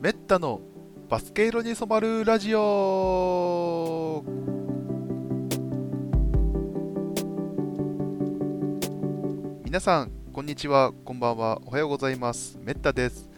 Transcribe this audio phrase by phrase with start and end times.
[0.00, 0.60] めったの
[1.08, 4.22] バスケ色に染まるラジオ。
[9.64, 11.60] 皆さんこんにちはこんばんは。
[11.66, 12.60] おはようございます。
[12.62, 13.28] めったです。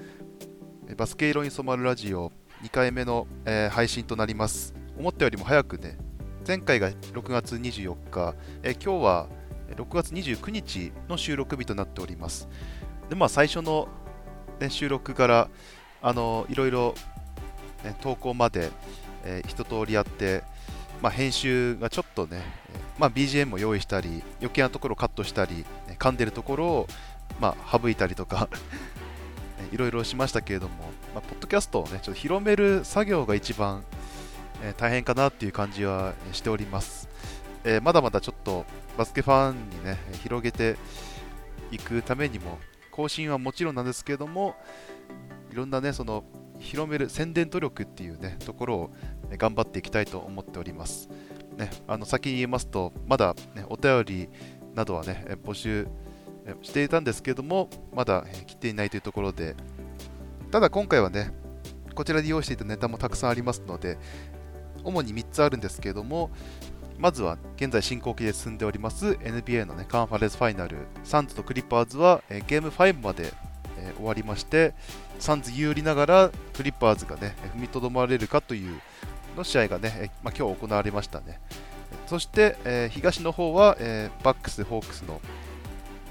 [0.98, 2.30] バスケ色に染まるラジオ。
[2.62, 4.74] 2回目の、えー配信となります。
[4.98, 5.96] 思ったよりも早くね。
[6.46, 9.28] 前回が6月24日、えー今日は
[9.76, 12.50] 6月29日の収録日となっております。
[13.08, 13.88] でまあ最初の、
[14.60, 15.48] ね、収録から
[16.02, 16.94] あのいろいろ、
[17.84, 18.70] ね、投稿まで、
[19.24, 20.42] えー一通りやって、
[21.02, 22.42] まあ、編集がちょっとね、
[22.98, 25.64] まあ、BGM も用意したり余計なところをカットしたり、
[25.98, 26.88] 噛んでるところを、
[27.40, 28.48] まあ、省いたりとか
[29.72, 30.74] いろいろしましたけれども、
[31.14, 33.84] まあ、ポッドキャストをねちょっと広める作業が一番、
[34.62, 37.08] えー大変かなっていう感じはしております、
[37.64, 38.64] えーまだまだちょっと
[38.96, 40.76] バスケファンにね広げて
[41.70, 42.58] いくためにも
[42.90, 44.56] 更新はもちろんなんですけれども
[45.50, 46.24] いろんなねその
[46.58, 48.90] 広める宣伝努力っていうねところを
[49.30, 51.08] え頑張っていきたいと思っております。
[51.56, 54.28] ねあの先に言いますとまだ、ね、お便り
[54.74, 55.88] などはね募集
[56.62, 59.56] していたんですけどもまだえー来ていないというところで
[60.50, 61.32] ただ今回はね
[61.94, 63.98] こちらで用意していたネタもたくさんありますので
[64.84, 66.30] 主に3つあるんですけども
[67.00, 73.32] まずは現在進行形で進んでおります NBA の、ね、カンファレンスファイナルサンズとクリッパーズは、えゲーム5まで、
[73.80, 74.74] えー終わりまして
[75.18, 78.80] サンズ有利ながらクリッパーズがね踏みとどまれるかという
[79.36, 81.40] の試合がね、えーまあ、今日行われましたね。
[82.06, 85.20] そして、えー東の方は、えバックス、ホークスの、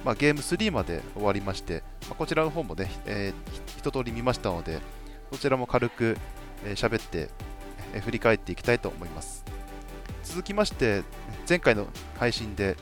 [0.05, 4.79] まあ、ゲーム3まで終わりまして、まあ、こちらの方もね、えー一通り見ましたので
[5.31, 6.17] こちらも軽く
[6.63, 7.29] 喋、えーって、
[7.93, 9.43] え振り返っていきたいと思います。
[10.23, 11.03] 続きまして
[11.47, 12.77] 前回の配信で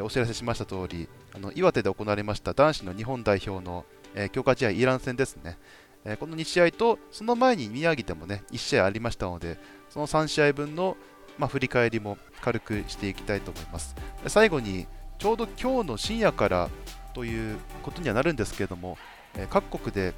[0.00, 5.58] お知らせしました通りあの岩手で行われました男子の日本代表の、えー強化試合イラン戦ですね、
[6.04, 9.58] えーこの2試合とその前に宮城でもね1試合ありましたので
[9.88, 10.96] その3試合分の、
[11.38, 13.94] まあ、振り返りも軽くしていきたいと思います。
[14.26, 14.86] 最後に
[15.18, 16.70] ちょうど今日の深夜から
[17.12, 18.96] ということにはなるんですけれども、
[19.36, 20.14] えー各国で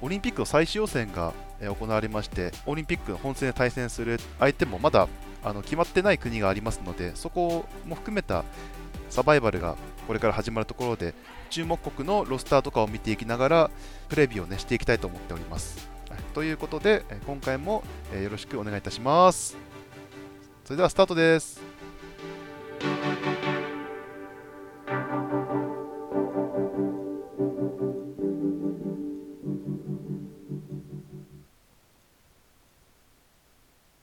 [0.00, 5.08] オリンピックの最終予選が行われましてオリンピックの本戦で対戦する相手もまだ
[5.42, 8.44] あの決まってない国がありますのでそこも含めた
[9.08, 9.76] サバイバルが
[10.06, 11.14] これから始まるところで
[11.50, 13.70] 注目国のロスターとかを見ていきながら
[14.08, 15.88] プレビューを、ね、していきたいと思っております。
[16.32, 17.82] ということで今回も
[18.14, 19.56] よろしくお願いいたします。
[20.64, 21.60] それではスタートです。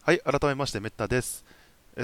[0.03, 1.45] はい、改めましてメッタです。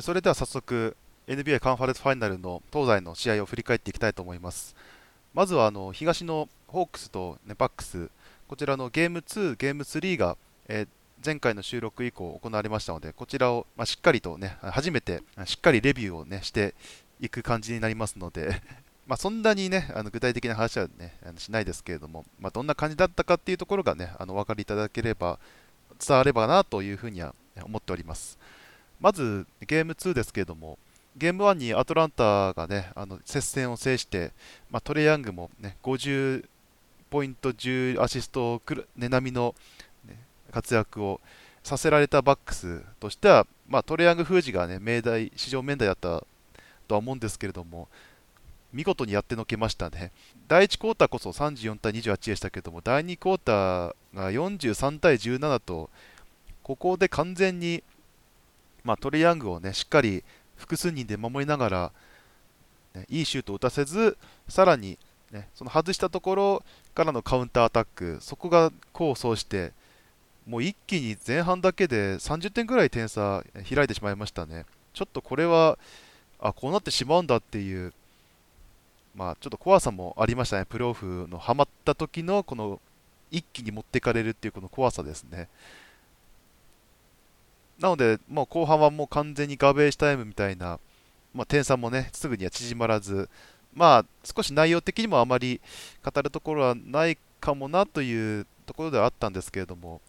[0.02, 0.96] それでは早速
[1.28, 4.76] NBA カンファレンスファイナルの東西の試合を振り返っていきたいと思います。
[5.34, 8.10] まずはあの東のホークスと、ね、バックス、
[8.48, 10.88] こちらのゲーム2、ゲーム3が、えー
[11.26, 16.76] 前回の収録以降行われましたので、こちらを、まあ、しっかりとね、初めてしっかりレビューを、ね、して
[17.20, 18.62] いく感じになりますので、
[19.08, 25.40] まあそんなにね、あの具体的な話は、ね、あのしないですけれども、まあ、どんな感じだったかっていうところがね、あのお分かりいただければ、
[26.00, 27.34] 伝わればなというふうには
[27.64, 28.38] 思っております。
[29.00, 30.78] まずゲーム2ですけれども、
[31.18, 34.32] ゲーム1にアトランタがね、あの接戦を制して、
[34.70, 36.46] まあ、トレイヤングも、ね、50
[37.10, 39.56] ポイント、10アシストくる、ね、並みの、
[40.08, 40.16] ね、
[40.52, 41.20] 活躍を
[41.64, 46.24] させられたバックスとしては、まあ、トレイヤング封じが、ね、命題、史上面題だった
[46.88, 47.88] とは思うんですけれども、
[48.72, 50.12] 見事にやってのけましたね。
[50.48, 55.90] 第1クォーターこそ34対28でしたけれども、第2クォーターが43対17と、
[56.62, 57.84] ここで完全に、
[58.84, 60.24] まあ、トレイヤングをね、しっかり
[60.58, 61.92] 複数人で守りながら、
[62.94, 64.98] ねいいシュートを打たせず、さらに、
[65.32, 66.64] ね、その外したところ
[66.94, 69.72] からのカウンターアタック、そこが功を奏して、
[70.48, 74.66] もう一気に前半だけで30点ぐらい点差開いてしまいましたね。
[74.94, 75.78] ちょっとこれは、
[76.40, 77.94] あこうなってしまうんだっていう、
[79.16, 82.80] まあ、ちょっと怖さもありましたね、プレーオフのハマった時のこの
[83.32, 85.50] 一気に持っていかれるっていうこの怖さですね。
[87.80, 90.80] なので、もう後半はもう完全にガベージタイムみたいな、
[91.34, 93.30] まあ、点差もね、すぐには縮まらず、
[93.74, 95.62] まあ、少し内容的にもあまり
[96.04, 100.02] 語るところはないかもなというところではあったんですけれども、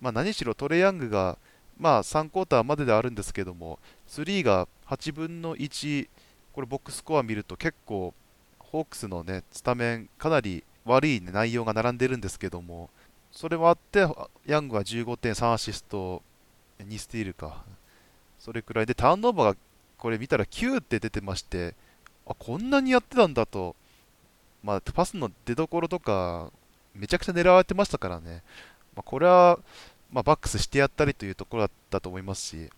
[0.00, 1.38] まあ、何しろトレイヤングが、
[1.78, 3.78] まあ、3クォーターまでであるんですけれども、
[4.08, 6.08] 3が8分の1、
[6.52, 8.14] これボックススコア見ると結構、
[8.58, 12.88] ホークスのね、スタメン、かなり悪い、ね、内容が並んでるんですけども、
[13.30, 14.06] それもあって、
[14.46, 16.22] ヤングは15.3アシスト、
[16.84, 17.64] 2スティールか。
[18.38, 19.56] それくらいで、ターンオーバーが
[19.98, 21.74] これ見たら9って出てまして、
[22.26, 23.76] あ、こんなにやってたんだと、
[24.62, 26.50] まあ、パスの出どころとか、
[26.94, 28.42] めちゃくちゃ狙われてましたからね。
[28.94, 29.58] まあ、これは、
[30.12, 32.70] まあ、バックスしてやったりというところだったと思いますし、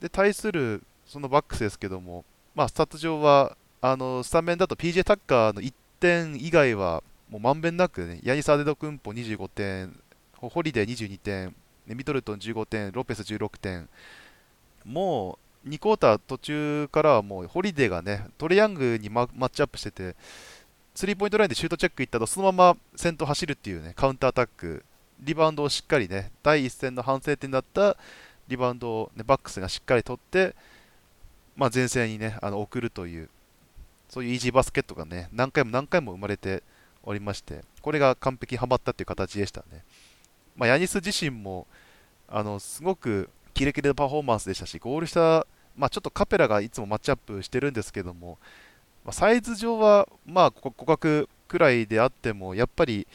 [0.00, 2.24] で対するそのバックスですけども、
[2.54, 9.98] まあ、スタッツ上はあのスタメンだと PJ タッカーの1点以外はもうまんべんなく、ね、ヤニス・アデトクンポ25点、
[10.34, 11.54] ホリデー22点、
[11.86, 13.88] ミドルトン15点、ロペス16点、
[14.84, 20.16] もう2クォーター途中からはもうホリデーがね、トレヤングにマッチアップしてて、
[20.94, 24.84] スリーポイントラインでシュートチェックいったと、そのまま先頭走るっていうね、カウンターアタック、
[25.20, 27.96] リバウンドをしっかりね、第一戦の反省点だった
[28.48, 30.54] リバウンドを、ね、バックスがしっかり取って、
[31.56, 33.28] まあ、前線にね、あの送るという、
[34.08, 36.62] そういうイージーバスケットがね、何回も何回も生まれて
[37.02, 39.84] おりまして、これが完璧にはまったっていう形でしたね。
[40.56, 41.66] まあ、ヤニス自身も、
[42.28, 45.46] あのすごくキレキレのパフォーマンスでしたし、ゴール下、
[45.76, 48.38] まあ、ちょっとカペラがいつもマッチアップしてるんですけども、
[49.04, 53.06] まあ、サイズ上は、まあ、互角くらいであっても、やっぱり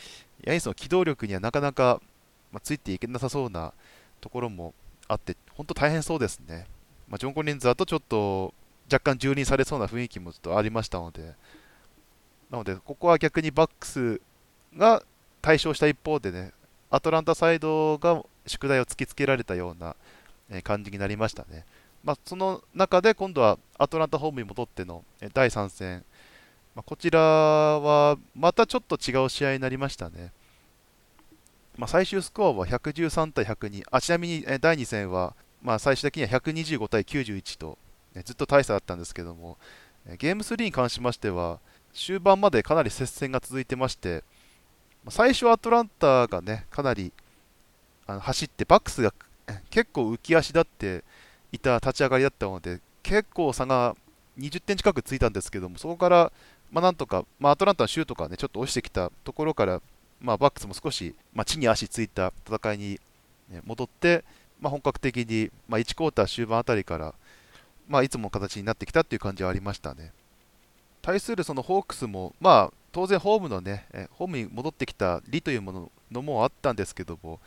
[0.44, 2.02] ヤニスの機動力にはなかなか、
[2.52, 3.74] ま、ついていけなさそうな
[4.22, 4.74] ところも
[5.08, 6.68] あって、本当大変そうですね。
[7.08, 8.54] まあ、ジョン・コリンズだとちょっと
[8.92, 11.34] 若干蹂躙されそうな雰囲気もちょっとありましたので、
[12.50, 14.22] なので、ここは逆にバックス
[14.76, 15.04] が
[15.42, 16.52] 対象した一方でね、
[16.90, 19.96] アトランタサイドが宿題を突きつけられたような
[20.64, 21.66] 感じになりましたね。
[22.04, 25.04] まあ、その中で今度はアトランタホームに戻っての
[25.34, 26.06] 第3戦、
[26.76, 30.32] まあ、こちらはまたちょっと違う試合になりましたね。
[31.76, 37.78] まあ、最終スコアは113対102、あちなみに第2戦は、まあ、最終的には125対91と、
[38.26, 39.58] ずっと大差だったんですけども、
[40.18, 41.60] ゲーム3に関しましては、
[41.94, 44.24] 終盤までかなり接戦が続いてまして、
[45.10, 47.12] 最初アトランタがね、かなり
[48.06, 49.14] あの走って、バックスが
[49.70, 51.04] 結構浮き足立って
[51.52, 53.96] いた立ち上がりだったので、結構差が
[54.38, 56.32] 20点近くついたんですけども、そこから、
[56.72, 59.82] まあ、なんとか、まあ、アトランタのシュートがね、ちょっと落ちてきたところから、
[60.20, 63.00] まあ、バックスも少し、まあ、地に足ついた戦いに、
[63.50, 64.24] ね、戻って、
[64.60, 67.14] まあ、本格的に、まあ、1クォーター終盤あたりから、
[67.88, 70.12] まあ、いつもの形になってきたっていう感じはありましたね。
[71.02, 77.40] 対するそのホークスも、まあ、当然ホームのね、ホームに戻ってきた利というもののもあったんですけども、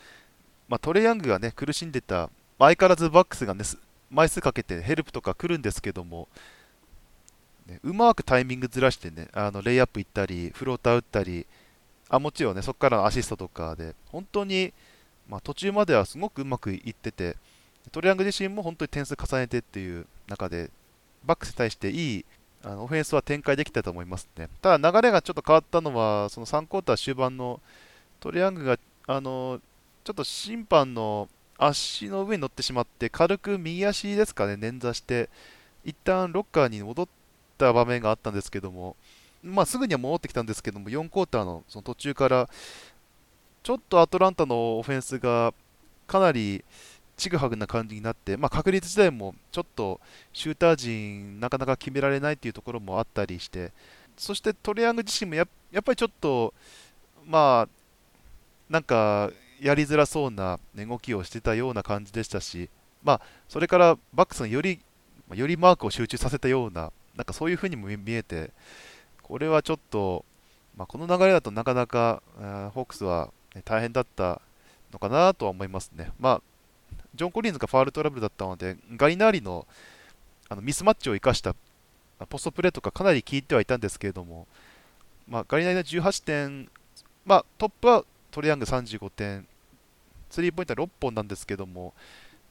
[0.69, 3.65] まあ、トレイヤングがね、苦しんでた、相変わらずバックスがね、
[4.09, 6.29] 枚数かけてヘルプとか来るんですけども、
[7.67, 11.45] ね、うまくタイミングずらしてね、あのレイアップ行ったり、フローター打ったり、
[12.07, 14.71] あもちろんね、そこからのアシストとかで、本当に、
[15.27, 17.35] まあ、途中まではすごくうまくいってて、
[17.91, 20.71] トレヤング自身も本当に点数重ねてっていう中で、
[21.25, 22.25] バックスに対していい
[22.63, 24.49] あのオフェンスは展開できたと思いますね。
[24.61, 27.59] ただ、流れがちょっと変わったのは、その3クォーター終盤の
[28.19, 28.77] トレヤングが、
[29.07, 29.59] あの
[30.03, 31.27] ちょっと審判の
[31.57, 35.29] 足の上に乗ってしまって、軽く右足ですかね、捻挫して、
[35.83, 37.07] 一旦ロッカーに戻っ
[37.57, 38.95] た場面があったんですけども、
[39.43, 42.49] まあ、すぐには戻ってきたんですけども、4クォーターのその途中から、
[43.63, 45.53] ちょっとアトランタのオフェンスが
[46.07, 46.63] かなり
[47.21, 49.99] ちぐはぐな感じになって、まあ、確率自体もちょっと
[50.33, 53.71] シューター陣、なかなか決められないというところもあったりして、
[54.17, 55.47] そしてトレアング自身もやっ
[55.83, 56.53] ぱりちょっと、
[57.25, 57.69] まあ、
[58.69, 59.31] なんか
[59.61, 62.69] やりづらそうな動きをしてたような感じでしたし、
[63.03, 64.79] まあ、それからバックスのより
[65.33, 68.51] よりマークを集中させたような、なんかそういう風にも見えて、
[69.21, 70.25] これはちょっと、
[70.75, 72.21] まあ、この流れだとなかなか
[72.73, 73.29] ホークスは
[73.63, 74.41] 大変だった
[74.91, 76.11] のかなとは思いますね。
[76.19, 76.41] まあ、
[77.15, 79.67] ジョン・コリンズがファールトラブルだったので、ガイナーリの
[80.49, 81.55] あのミスマッチを生かした
[82.29, 84.47] ポストプレーとかかなり効いてはいたんですけれども、
[85.27, 86.69] まあ、ガリナーリの18点、
[87.25, 89.47] まあ、トップはトリアング35点、
[90.29, 91.93] スリーポイントは6本なんですけども、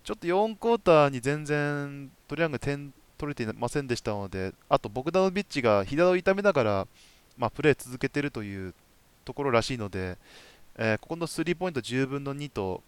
[0.02, 6.86] ちょっと4クォーターに全然トリアング点取れていませんでしたので、あとボグダノビッチが左を痛めながら、
[7.36, 8.74] まあ、プレー続けているという
[9.26, 10.16] ところらしいので、
[10.76, 12.82] えー、ここのスリーポイント10分の2と、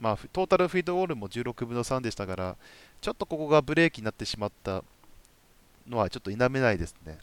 [0.00, 2.56] まあ、トータルフィードゴールも16分の3でしたから、
[3.00, 4.82] ちょっとここがブレーキになってしまった
[5.88, 7.18] のはちょっと否めないですね。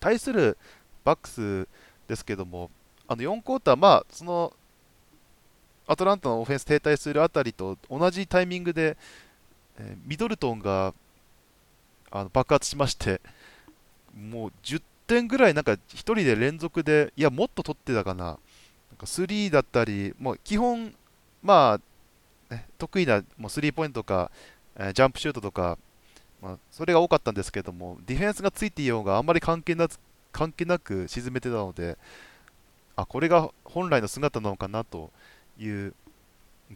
[0.00, 0.56] 対する
[1.04, 1.68] バックス
[2.08, 2.70] ですけども、
[3.08, 4.52] あの4クォーター、まあ、その
[5.86, 8.96] アトランタのオフェンス停滞するあたりと同じタイミングで、
[9.78, 10.94] え、ミドルトンが
[12.10, 13.20] あの爆発しまして、
[14.14, 18.36] もう10点ぐらい、なんか1人で連続で、いや、もっと取ってたかな、なん
[18.96, 20.94] か3だったり、もう基本、
[21.42, 21.80] ま
[22.50, 24.30] あ、ね、得意なスリーポイントとか、
[24.76, 25.78] えー、ジャンプシュートとか、
[26.40, 29.88] まあ、それが多かったんですけども、ディフェンスがついていようがあんまり関係な
[30.32, 31.98] 関係なく沈めてたので、
[32.96, 35.10] あこれが本来の姿なのかなと
[35.58, 35.94] いう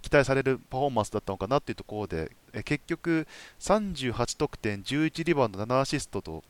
[0.03, 2.31] 期待されるパフォーマンスだったのかなというところで、
[2.65, 3.27] 結局
[3.61, 6.45] 38得点、11リバウンド、7アシストと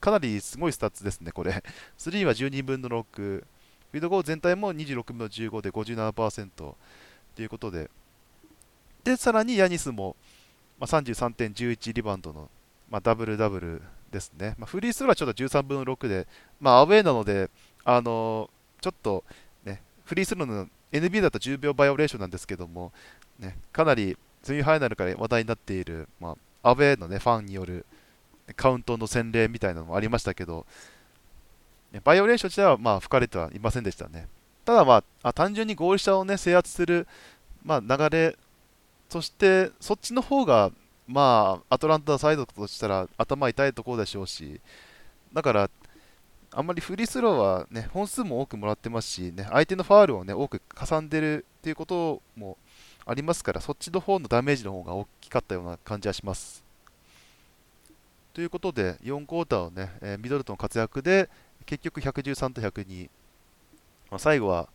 [0.00, 1.62] かなりすごいスタッツですね、これ。
[1.98, 6.74] 3は12分の6、フィードゴー全体も26分の15で57%
[7.34, 7.90] ということで、
[9.04, 10.16] で、さらにヤニスも、
[10.78, 12.50] まあ、33.11リバウンドの、
[12.90, 14.54] まあ、ダブルダブルですね。
[14.58, 16.26] まあ、フリースローはちょっと13分の6で、
[16.60, 17.50] まあ、アウェーなので、
[17.84, 19.24] あのー、ちょっと、
[19.64, 22.92] ね、フリースローの NBA だと10秒バイオレーションなんですけども、
[23.38, 27.84] ね、かなりセミファイナルから話題になっている、まあ、アウェーの、ね、ファンによる
[28.56, 30.66] カウントの洗礼みたいなのもありましたけど、
[32.02, 34.28] バイオレーション自体はまあ吹かれてはいませんでしたね。
[34.64, 37.06] ただ、まあ、単純にゴール下を、ね、制圧する、
[37.64, 38.36] まあ、流れ、
[39.08, 40.70] そしてそっちの方が、
[41.06, 44.60] まあ、アトランタサイドとしたら頭痛いところでしょうし、
[45.32, 45.70] だから、
[46.56, 52.56] あんまりフリースローは、ね、本数も多くもらってますし、ね、相手のファールを、ね、多くかさんでるっていうことも
[53.04, 56.64] ありますから、そっちの方のダメージの方が大きかったような感じはします。
[58.32, 61.28] ということで、4クォーターをね、ミドルトン活躍で、
[61.66, 63.10] 結局113と102、
[64.14, 64.68] まあ、最後は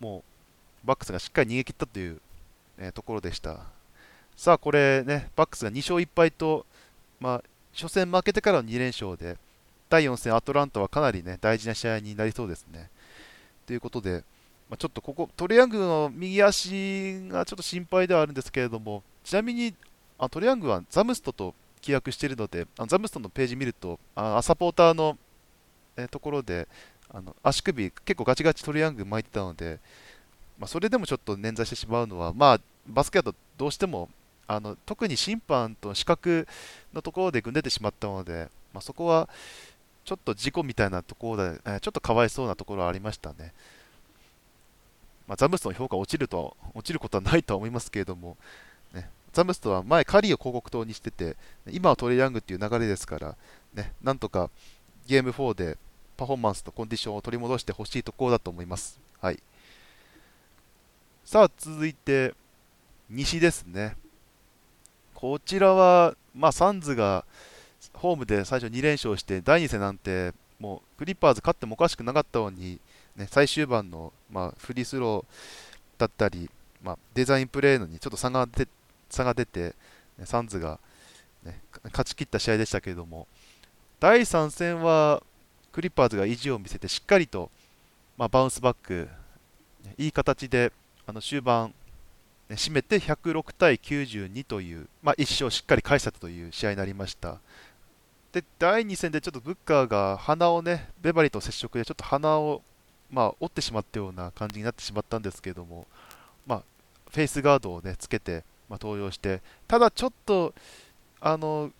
[0.00, 0.24] も
[0.82, 2.18] うバックスがしっかり逃げ切ったという、
[2.78, 3.60] えー、ところでした。
[4.34, 6.64] さあ、これね、バックスが2勝1敗と、
[7.20, 7.42] まあ、
[7.74, 9.36] 初戦負けてからの2連勝で、
[9.90, 12.88] 第4戦アトランタはかなりね、大事な試合になりそうですね。
[13.66, 14.24] ということで、
[14.70, 19.74] まあ、ちょっとここ、トリアングルの右足がちょっと心配ではあるんですけれども、ちなみに
[20.16, 25.18] あトリアングルはザムストと契約しているので、あのザムストのページ見ると、あサポーターの
[25.96, 26.68] えところで
[27.12, 29.78] あの足首結構ガチガチトリアングル巻いてたので、
[30.58, 34.08] まあ、それでもちょっと捻挫してしまうのは、まあ、バスケだとどうしても
[34.46, 36.48] あの特に審判と視覚
[36.92, 39.28] のところでぐんでてしまったので、まあ、そこは
[40.04, 43.52] ちょっと事故みたいなところで、え、ちょっとかわいそうなところはありましたね。
[45.28, 48.36] まあ、ザムストの評価落ちると落ちることはないとは思いますけれども、
[48.92, 51.36] ね、ザムストは前、カリーを広告塔にしてて、
[51.70, 53.36] 今はトレイヤングっていう流れですから、
[53.74, 54.50] ね、なんとか
[55.06, 55.78] ゲーム4で
[56.22, 59.00] パフォーマンスとコンディションを取り戻してほしいところだと思います。
[59.20, 59.42] はい、
[61.24, 62.32] さあ、続いて、
[63.10, 63.96] 西ですね。
[65.16, 67.24] こちらは、まあ、サンズが
[67.92, 72.78] ホームで最初2連勝して、第2戦なんて、もうクリッパーズ勝ってもおかしくなかったのに、
[73.16, 76.48] ね、最終盤の、まあ、フリースローだったり、
[76.84, 78.68] まあ、デザインプレーのにちょっと差が出
[79.10, 79.74] 差が出て、
[80.18, 80.78] ねサンズが、
[81.42, 83.26] ね、勝ち切った試合でしたけれども、
[83.98, 85.20] 第3戦は
[85.72, 87.50] クリッパーズが意地を見せてしっかりと、
[88.16, 89.08] まあ、バウンスバック、
[89.98, 90.72] いい形で
[91.06, 91.74] あの終盤、
[92.50, 97.38] 締めて106対92という、まあ、1勝しっかり返したという試合になりました。
[98.32, 102.62] で第2戦でちょっとブッカーが鼻をね、ベバリと接触でちょっと鼻を、
[103.10, 105.86] まあ、折ってしまったような感じになってしまったんですけども、
[106.46, 106.62] まあ、
[107.10, 110.54] フェイスガードを、ね、つけて、まあ、登場して、ただちょっと
[111.20, 111.70] あの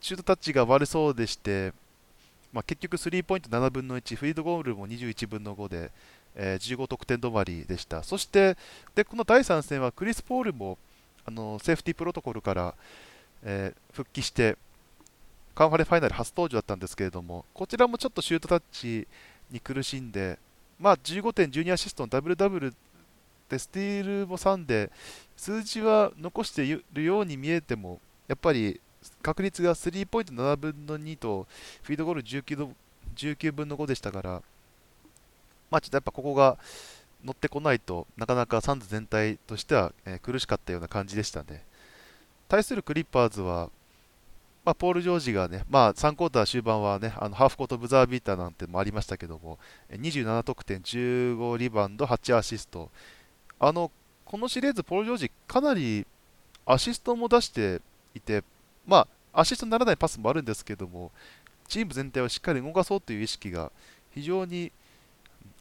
[0.00, 1.72] シュートタッチが悪そうでして、
[2.52, 5.90] まあ、結局スリーポイント7分の1、フィードゴールも21分の5で、
[6.34, 8.02] えー、15得点止まりでした。
[8.02, 8.56] そして
[8.94, 10.78] でこの第3戦はクリス・ポールも
[11.24, 12.74] あのセーフティープロトコルから、
[13.42, 14.56] えー、復帰して
[15.54, 19.08] カンファレファイナル初登場だったんですけれどもこちらもちょっとシュートタッチ
[19.50, 20.38] に苦しんで、
[20.78, 22.74] まあ、15点12アシストのダブルダブル
[23.48, 24.90] でスティールも3で
[25.36, 28.80] 数字は残しているように見えてもやっぱり
[29.22, 31.46] 確率がスリーポイント7分の2と
[31.82, 32.68] フィードゴール 19,
[33.16, 34.42] 19分の5でしたから、
[35.70, 36.58] まあ、ちょっとやっぱここが
[37.24, 41.62] 乗ってこないとなかなかサンズ全体としては、えー、苦しかったような感じでしたね。
[42.48, 43.70] 対するクリッパーズは、
[44.64, 49.58] まあ、ポール・ジョージがね、まあ、3クォーター終盤はね、あのハーフコートブザービーターなんてもありましたけども、
[49.90, 52.90] 27得点、15リバウンド、8アシスト。
[53.58, 53.90] あの、
[54.24, 56.06] このシリーズ、ポール・ジョージ、かなり
[56.64, 57.80] アシストも出して
[58.14, 58.44] いて、
[58.86, 61.10] まあ、アシストにならないパスもあるんですけども、
[61.68, 63.70] チーム全体をしっかり動かそうという意識が
[64.14, 64.72] 非常に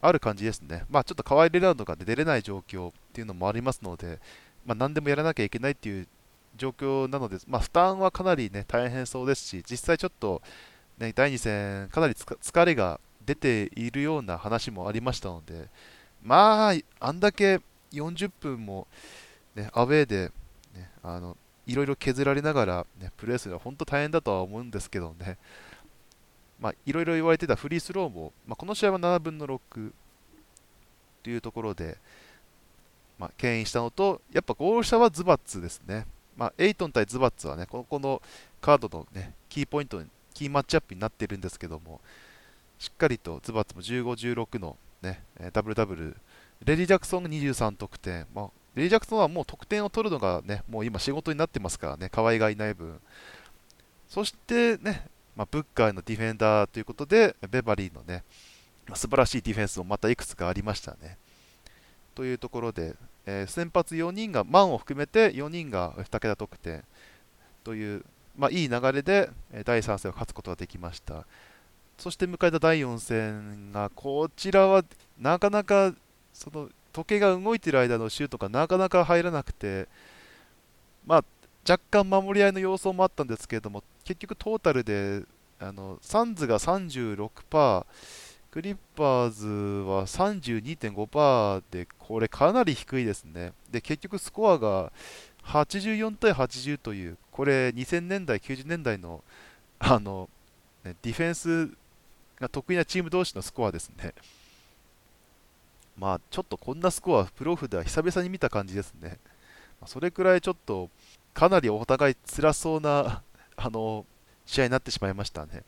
[0.01, 0.85] ある感じですね。
[0.89, 4.19] まあ、ちょっとカワイ・レラウドが出れない状況っていうのもありますので、
[4.65, 6.07] まあ、何でもやらなきゃいけないっていう
[6.55, 10.41] 状況なので、まあ、負担はかなり、ね、大変そうですし、実際ちょっと、
[10.97, 15.67] ね、第2戦、かなり疲れが出ているような話もありましたので、
[16.23, 18.87] まあ、あんだけ40分も、
[19.55, 20.31] ね、アウェーで、
[20.75, 25.37] ね、あのいろいろ削られながら、ね、プレーするのは本当大変だとは思うんですけどね、
[26.59, 29.91] まあ、いろいろ言われてたフリースローも、まあ、この試合は7分の6
[31.23, 31.97] というところで、
[33.17, 36.05] まあ、牽引したのと、やっぱゴール下はズバッツですね。
[36.37, 38.21] まあ、エイトン対ズバッツはね、このこの
[38.61, 42.01] カードの、ね、キーポイントに、キーマッチアップになってるんですけども、
[42.77, 46.17] しっかりとズバッツも15、16の、ね、ダブルダブル、
[46.63, 52.99] レディ・ジャクソンが23得点、まあ、レディ・ジャクソンはもう得点を取るのがね、もう今仕事になってますからね、河合がいない分。
[54.07, 58.23] そしてね、まあ、ブッカーのディフェンダーということで、ベバリーのね、
[58.93, 61.17] 素晴らしいディフェンスもまたいくつかありましたね。
[62.13, 66.83] というところで、えー、先発4人が、満を含めて4人が2桁得点
[67.63, 68.05] という、
[68.37, 69.29] まあ、いい流れで
[69.63, 71.25] 第3戦を勝つことができました。
[71.97, 74.83] そして迎えた第4戦が、こちらは
[75.17, 75.93] なかなか
[76.33, 79.89] その時計が動いてる間のシュートがなかなか入らなくて、
[81.05, 81.25] まあ、
[81.69, 85.23] 若干守り合いの様相もあったんですけれども、結局トータルで
[85.59, 87.85] あのサンズが36%、
[88.49, 93.51] クリッパーズは32.5%で、これかなり低いですね。
[93.69, 94.93] で、結局スコアが
[95.43, 99.21] 84対80という、これ2000年代、90年代の
[99.79, 100.29] あの、
[100.85, 101.69] ね、ディフェンス
[102.39, 104.13] が得意なチーム同士のスコアですね。
[105.97, 109.17] まあ、ちょっとこんなスコア、プロフでは久々に見た感じですね。
[109.85, 110.89] それくらいちょっと、
[111.33, 113.21] かなりお互い辛そうな
[113.57, 114.05] あの
[114.45, 115.63] 試合になってしまいましたね。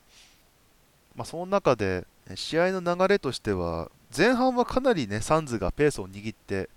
[1.14, 6.68] まあ、その中で、試合の流れとしては、前半はかなりね、サンズがペースを握って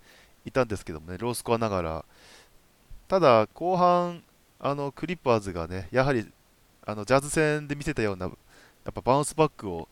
[0.44, 2.04] いたんですけどもね、ロースコアながら、
[3.08, 4.22] ただ、後半、
[4.58, 6.30] あのクリッパーズがね、やはり
[6.84, 8.32] あのジャズ戦で見せたような、や
[8.90, 9.88] っぱバウンスバックを、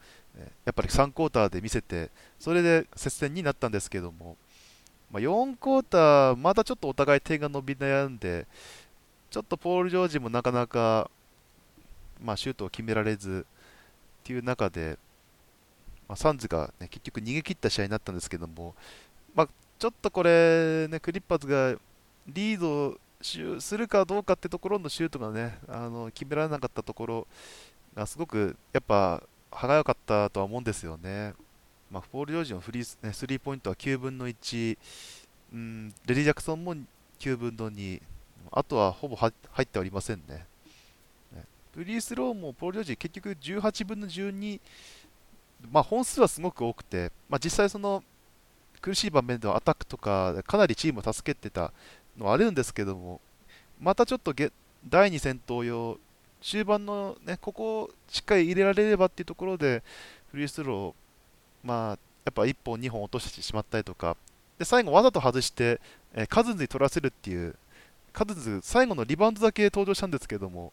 [0.65, 4.37] やっぱり3クォーターで見せて、それで接戦になったんですけども、
[5.11, 8.47] まあ、4クォーター、またちょっとお互い点が伸び悩んで、
[9.31, 11.11] ちょっとポール・ジョージもなかなか、
[12.23, 13.47] まあ、シュートを決められず
[14.23, 14.99] っていう中で、
[16.09, 18.75] まあ、サンズが、ね、結局逃げ切った試合になったんですけども、
[19.35, 21.79] まあ、ちょっとこれ、ね、クリッパーズが
[22.27, 27.27] リードするかどうかってところのシュートがね、あの決められなかったところ
[27.95, 31.35] がすごくやっぱ歯がゆかったとは思うんですよね。
[31.91, 34.79] まあ、ポール・ジョージのフリー、ね、スリーポイントは9分の1、
[35.53, 36.77] うん、レディ・ジャクソンも
[37.19, 38.01] 9分の2、
[38.53, 40.47] あとはほぼ入っておりませんね。
[41.75, 44.61] フリースローもポール・ジョージ結局18分の12、
[45.71, 48.03] まあ、本数はすごく多くて、まあ、実際その
[48.81, 51.73] 苦しい場面ではアタックとかかなりチームを助けてた
[52.17, 53.21] のはあるんですけども、
[53.81, 54.35] またちょっと
[54.89, 55.99] 第2戦闘用、
[56.43, 59.83] 終盤のね、ここをしっかり入れられればっていうところで、
[60.31, 64.17] フリースロー、まあ、やっぱ1本、2本落としてしまったりとか、
[64.59, 65.81] で最後わざと外して、
[66.15, 67.57] えー、カズンズに取らせるっていう、
[68.13, 70.73] カズンズ、最後のリバウンドだけ登場したんですけども、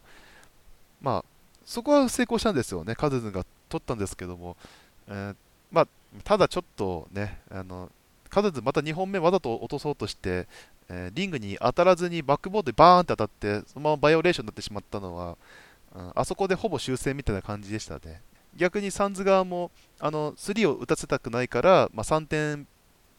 [1.00, 1.24] まあ、
[1.64, 4.56] そこは成功したんですよね、カズンズが取ったんですけども、
[5.08, 5.36] えー、
[5.70, 5.88] まあ、
[6.24, 7.90] ただちょっとね、あの
[8.30, 10.46] カズンズまた2本目わざと落とそうとして、
[10.88, 15.36] えー、リングに当たらずにバックボードでバーンって当たって、そのままバイオレーションになってしまったのは、
[15.94, 18.22] うん、あそこでほぼ修正みたいな感じでしたね。
[18.56, 19.70] 逆にサンズ側も
[20.00, 22.66] あの3を打たせたくないから、まあ、3点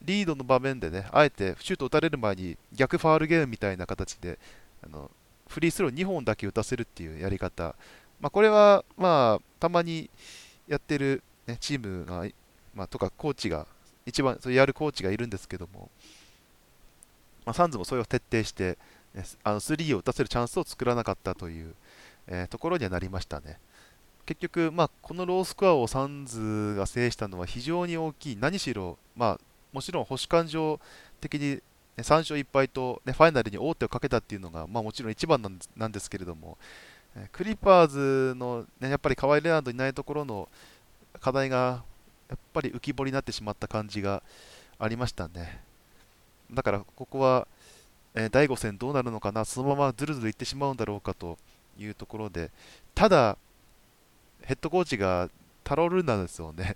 [0.02, 4.40] リードの場面でね、あえてシュート打たれる前に逆ファールゲームみたいな形で
[4.84, 5.12] あの
[5.48, 7.76] フリースロー2本だけ打たせるっていうやり方、
[8.20, 10.10] まあ、これは、まあ、たまに
[10.68, 12.26] やってる、ね、チームが、
[12.74, 13.66] まあ、とかコーチが、
[14.06, 15.90] 一番それやるコーチがいるんですけども、
[17.50, 18.78] まあ、サンズもそれを徹底して、
[19.16, 21.74] ね、あの3を打たせるチャンスを作らなかったという、
[22.28, 23.58] えー、ところにはなりましたね。
[24.28, 29.40] 結局、まあ、このロースコアをサンズが制したのは非常に大きい、何しろ、まあ、
[29.74, 30.80] もちろん保守感情
[31.22, 31.62] 的に、ね、
[31.98, 35.42] 3勝1敗と、ね、ファイナルに王手をかけたっていうのが、まあ、もちろん一番
[35.76, 36.60] なんですけれども、
[37.32, 40.48] クリッパーズの、ね、やっぱりカワイ・レナードいないところの
[41.20, 41.84] 課題が
[42.30, 44.22] やっぱり浮き彫りになってしまった感じが
[44.78, 45.68] ありましたね。
[46.52, 47.48] だからここは、
[48.16, 51.38] えー、第5戦どうなるのかな、そのままずるずるいってしまうんだろうかと
[51.78, 52.52] いうところで、
[52.96, 53.38] ただ、
[54.44, 55.30] ヘッドコーチが
[55.64, 56.76] タロルなんですよね。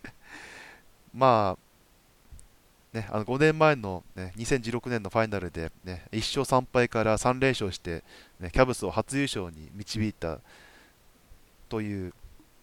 [1.14, 8.04] まあ、ね、あの5年前の、ね、2016年のファイナルで、ね、1勝3敗から3連勝して、
[8.40, 10.40] ね、キャブスを初優勝に導いた
[11.70, 12.14] という、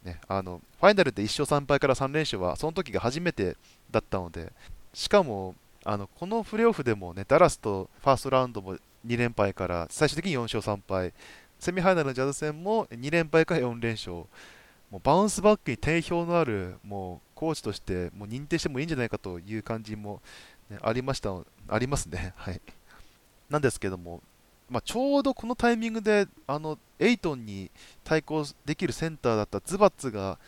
[0.05, 3.57] ね、あのファイナルで1勝3敗から3連勝はその時が初めて
[3.91, 4.53] だったので、
[4.95, 5.57] しかも
[5.91, 11.13] あのこのプレーオフでもね、ダラスとファーストラウンドも2連敗から最終的に4勝3敗、
[11.59, 14.29] セミファイナルのジャズ戦も2連敗から4連勝、も
[14.93, 20.23] うバウンスバックに定評のあるもうコーチとしてもう認定してもいいんじゃないかという感じも、
[20.71, 21.35] ね、ありました
[21.67, 22.35] ありますね。
[22.39, 22.61] はい、
[23.49, 24.23] なんですけども、
[24.69, 27.69] まあ、ちょうどこのタイミングであのエイトンに
[28.05, 30.39] 対抗できるセンターだったズバッツが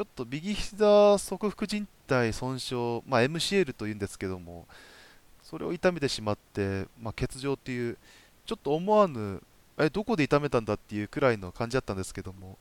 [0.00, 4.66] ちょっと右膝側副靭帯損傷、まあ、MCL というんですけども、
[5.42, 7.98] それを痛めてしまって、まあ、欠場っていう、
[8.46, 9.42] ちょっと思わぬ、
[9.76, 12.56] え、どこで痛めたんだっていうくらいの感じだったんですけども。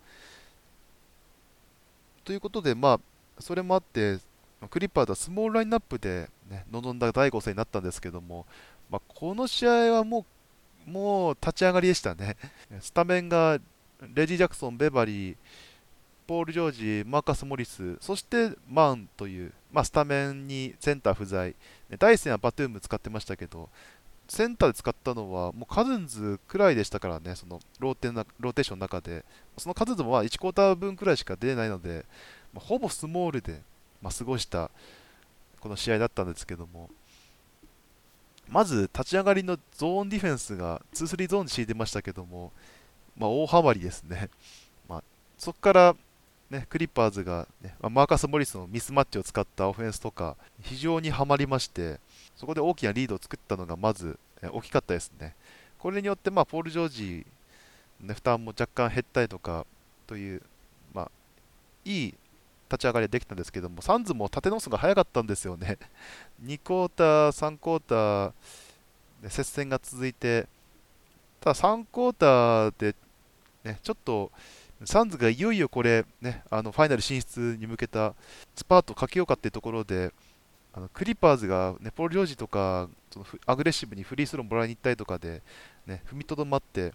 [2.25, 2.99] ということで、ま
[3.37, 4.19] あ、それもあって、
[4.69, 8.45] クリッパーズはスモールラインナップで、ね、臨んだ第5戦になったんですけども、
[8.89, 10.25] まあ、この試合はも
[10.85, 12.35] う、もう立ち上がりでしたね。
[12.81, 13.59] スタメンが
[14.13, 15.37] レジ・ジャクソン、ベバリー、
[16.29, 21.55] ポール・ジョージ、マーカス・モリス、そしてマンという、まあ、スタメンにセンター不在、
[21.97, 23.67] 第1戦はバトゥーム使ってましたけど、
[24.27, 29.25] センターで使ったのはもうカズンズくらいでしたからね、そのローテなローテーションの中で、
[29.57, 32.05] そのカズンズもまあ1クォーター分くらいしか出ないので、
[32.53, 33.63] まあ、ほぼスモールで、
[33.99, 34.69] まあ、過ごした
[35.59, 36.91] この試合だったんですけども、
[38.47, 42.51] まず立ち上がりのゾーンディフェンスが2-3ゾーンに敷いてましたけども、
[43.17, 44.29] まあ、大ハマりですね。
[44.87, 45.03] まあ、
[45.39, 45.95] そこから、
[46.49, 51.99] ね、クリッパーズが、ね、マーカス・モリスのミスマッチを使ったオフェンスとか、非常にはまりまして、
[52.35, 55.35] そこで大きなリードを作ったのがまず、大きかったですね。
[55.77, 57.25] これによって、まあ、ポール・ジョージ、
[58.01, 59.65] ね、負担も若干減ったりとか
[60.07, 60.41] という、
[60.93, 61.11] まあ、
[61.85, 62.15] いい
[62.69, 65.77] 立ち上がりができたんですけども、サンズも立て直すのが早かったんですよね。
[66.43, 68.33] 2クォーター、3クォーター、
[69.23, 70.47] ね、接戦が続いて、
[71.41, 72.95] ただ3クォーターで、
[73.63, 74.31] ね、ちょっと
[74.85, 78.13] サンズがいよいよこれ、ね、あのファイナル進出に向けた
[78.55, 80.13] スパートをかけようかっていうところで、
[80.73, 85.41] あのクリパーズが、ね、ポール・ジョージとかそのアグレッシブにフリースローもらいに行ったりとかで、
[85.85, 86.93] ね、踏みとどまって、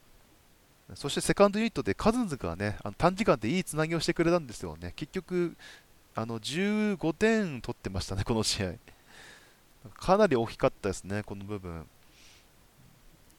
[0.95, 4.93] そしてセカンドユニットでカズンズがね、あの短時間でいいつなぎをしてくれたんですよね。
[4.97, 5.57] 結局、
[6.15, 8.73] あの15点取ってましたね、この試合。
[9.97, 11.87] かなり大きかったですね、この部分。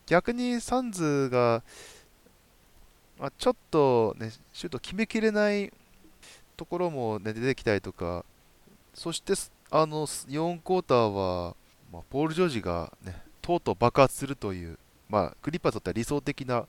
[0.07, 1.63] 逆にサンズが、
[3.19, 5.71] まあ、ちょっと、ね、シュート決めきれない
[6.57, 8.25] ところも、ね、出てきたりとか、
[8.93, 9.33] そして
[9.71, 11.55] あの4クォーターは、
[11.91, 14.77] まあ、ポール・ジョージが、ね、とうとう爆発するという、
[15.09, 16.63] まあ、クリッパーにとっては理想的な、ま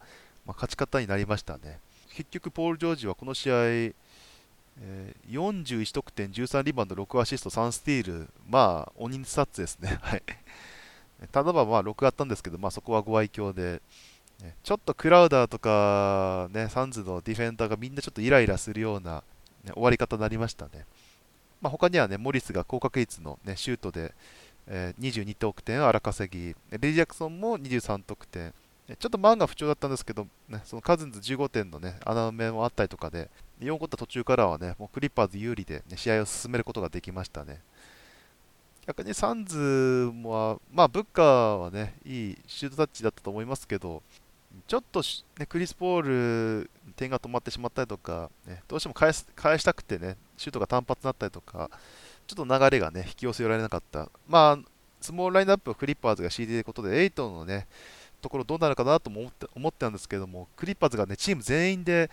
[0.48, 1.80] あ、勝ち方になりましたね。
[2.14, 9.98] 結局、ポール・ジョージはこの試合、えー、41得点、13リバウンド、6アシスト、3スティール、まあ、鬼スタッツですね。
[11.32, 13.80] ただまあ6あったんですけど、まあ、そこはご愛嬌で、
[14.62, 19.22] ちょっとクラウダーとか、ね、サンズのディフェンダーがみんなちょっとイライラするような、
[19.64, 20.84] ね、終わり方になりましたね。
[21.60, 24.12] まあ、他にはね、モリスが高確率の、ね、シュートで、
[24.66, 28.52] えー、22得点荒稼ぎ、レジー・ジャクソンも23得点、
[28.98, 37.60] ちょっとマンが不調だったんですけど、ね、そのカズンズ15点の、ね、穴埋めもあったりとかで、4クォーター途中からはね、もうクリッパーズ有利で、ね、試合を進めることができましたね。
[38.86, 44.02] 逆にサンズは、まあ、ブッカーはね、いいシュートタッチだったと思いますけど、
[44.66, 45.00] ちょっと、
[45.38, 46.02] ね、クリス・ポー
[46.62, 51.70] ル、点が止まってしまったりとか、ね、どうしても返す返したくてね、シュートが単発になったりとか、
[52.26, 54.08] ちょっと流れがね、引き寄せられなかった。
[54.26, 54.58] まあ、
[55.00, 57.68] スモールラインナップをクリッパーズが敷いていることで、エイトンのね、
[58.20, 62.10] ところどうなるかなとも思って思ってたんですけども、クリッパーズがね、チーム全員で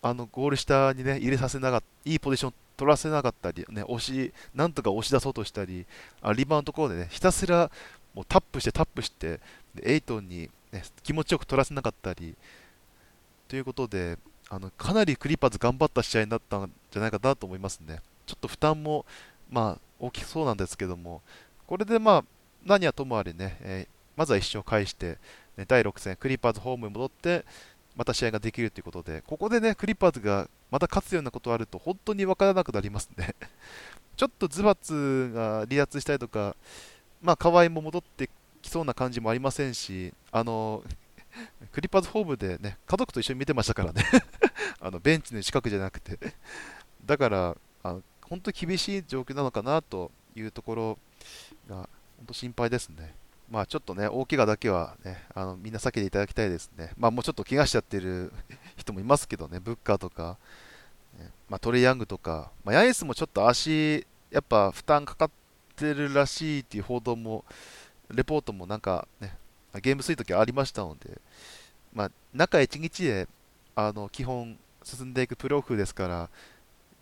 [0.00, 5.86] あのゴール下にね、入れさせなかった、いいポジション取らせなかったり、ね、押し、なんとか押し出そうとしたり、
[6.20, 7.70] あリバウンドところでね、ひたすら
[8.14, 9.40] もうタップしてタップして、
[9.82, 12.36] エイトンに、ね、気持ちよく取らせなかったり、
[13.48, 18.00] ということで、あのかなりクリッパーズ頑張った試合になったんじゃないかなと思いますね。
[18.26, 19.04] ちょっと負担も、
[19.50, 21.22] まあ、大きそうなんですけども、
[21.66, 22.24] これでまあ、
[22.64, 25.18] 何はともあれね、えー、まずは1勝返して、
[25.56, 27.44] ね、第6戦、クリッパーズホームに戻って、
[27.96, 33.34] また試合ができるということで、ここでね、クリッパーズがまた勝つようなことがあると、本当に分からなくなりますね。
[34.16, 36.56] ちょっとズバツが離脱したりとか、
[37.20, 38.30] まあ、河合も戻って
[38.62, 40.82] きそうな感じもありませんし、あの
[41.72, 44.04] クリッパーズホームでね、家族と一緒に見てましたからね。
[44.80, 46.18] あのベンチの近くじゃなくて。
[47.04, 50.98] だからあの、本当に厳しい状況なのかなというところ
[51.68, 53.14] が、本当心配ですね。
[53.50, 56.92] まあちょっとね、大怪我だけはね、あのみんな避けていただきたいですね。
[56.96, 58.32] まあもうちょっと怪我しちゃってる
[58.76, 60.38] 人もいますけどね、ブッカーとか、
[61.18, 65.30] ね、まあ、トレイヤングとか、まあ、ヤエスもちょっと足、やっぱ負担かかっ
[65.76, 67.44] てるらしいっていう報道も、
[68.12, 69.36] レポートもなんかね、
[69.80, 71.18] ゲームするときありましたので、
[71.94, 73.28] まあ、中1日で
[73.74, 76.28] あの基本進んでいくプロフですから、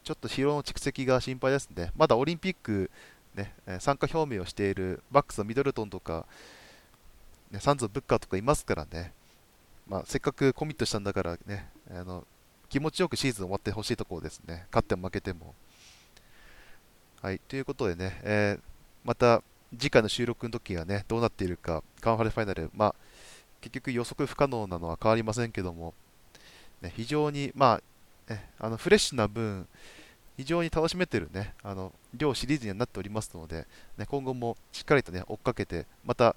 [0.04, 1.92] ちょっと疲労の蓄積が心配ですね。
[1.96, 2.90] まだオリンピック
[3.34, 6.26] ね、参加表明をしているバックスのミドルトンとか、
[7.50, 9.12] ね、サンズのブッカーとかいますからね、
[9.88, 12.26] まあ、せっかくコミットしたんだからね、あの
[12.68, 15.54] 気持ちよくシーズン終わってほしいところですね、勝っても負けても。
[17.22, 18.62] はい、ということでね、えー、
[19.04, 19.42] また
[19.78, 22.94] 次回の収録の時がね、どうなっているか、カンファレファイナル、まあ、
[23.60, 25.94] 結局予測不可能なのは変わりませんけども、
[26.80, 27.80] ね、非常に、ま
[28.28, 29.66] あ、ね、あのフレッシュな分、
[30.36, 33.66] 非常に楽しめてるね、あの両シリーズにはなっておりますので、
[33.98, 36.34] ね、今後もしっかりとね、追っかけて、また、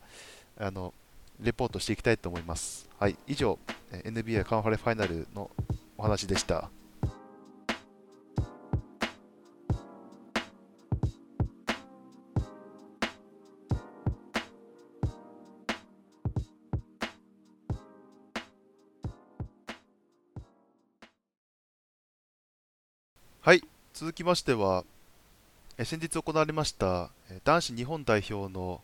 [0.58, 0.94] あの、
[1.40, 2.88] レポートしていきたいと思います。
[3.00, 3.58] はい、以上、
[3.92, 5.50] NBA カンファレファイナルの
[5.98, 6.70] お話でした。
[23.46, 23.62] はい、
[23.94, 24.86] 続きましては、
[25.78, 27.10] え先日行われました
[27.44, 28.80] 男子日本代表の、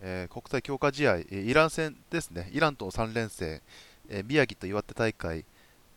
[0.00, 3.60] えー国際強化試合、イラン戦ですね、イランとの3連戦、
[4.08, 5.44] えー宮城と岩手大会、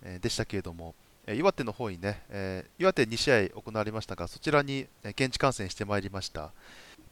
[0.04, 0.94] えーでしたけれども、
[1.26, 6.52] え岩手の方にね、え岩手2試合行われましたが、そちらに、現地観戦してまいりました。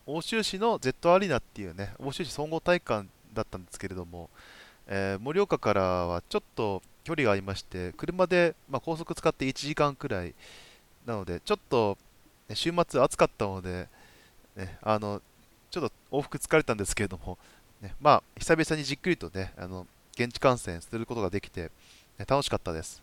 [0.05, 4.29] 奥州市の Z アリーナっていうね、奥州市総合体育館だったんですけれども、
[4.85, 10.35] え盛岡からはちょっと距離がありまして、車で、まあ、高速使って1時間くらい
[11.05, 11.97] なので、ちょっと
[12.49, 13.87] ね週末暑かったので、
[14.55, 15.21] ね、あの
[15.69, 17.37] ちょっと往復疲れたんですけれども、
[17.81, 21.71] ね、まあ久々にじっくりとね、あの現地観戦することができて、
[22.19, 23.01] ね楽しかったです。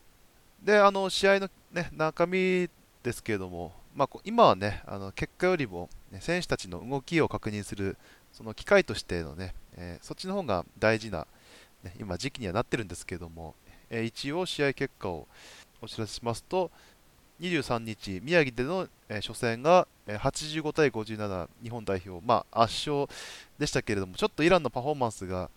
[0.62, 2.68] で、あの試合の、ね、中身
[3.02, 7.96] ですけれども、まあ、今はね、あの結果よりも、ね、選手たちの動きを確認する、
[8.32, 11.26] その機会としてのね、えーそっちの方が大事な、
[11.82, 13.54] ね、今、時期にはなってるんですけれども、
[13.90, 15.26] えー一応試合結果を
[15.80, 16.70] お知らせしますと、
[17.40, 23.08] 23日、宮城での、え初戦が、え85対57、日本代表、まあ、圧勝
[23.58, 25.50] でしたけれども、ちょっとイランのパフォーマンスが、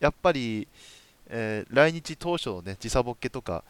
[0.00, 0.66] やっぱり、
[1.28, 3.62] えー来日当初の、ね、時差ボケとか、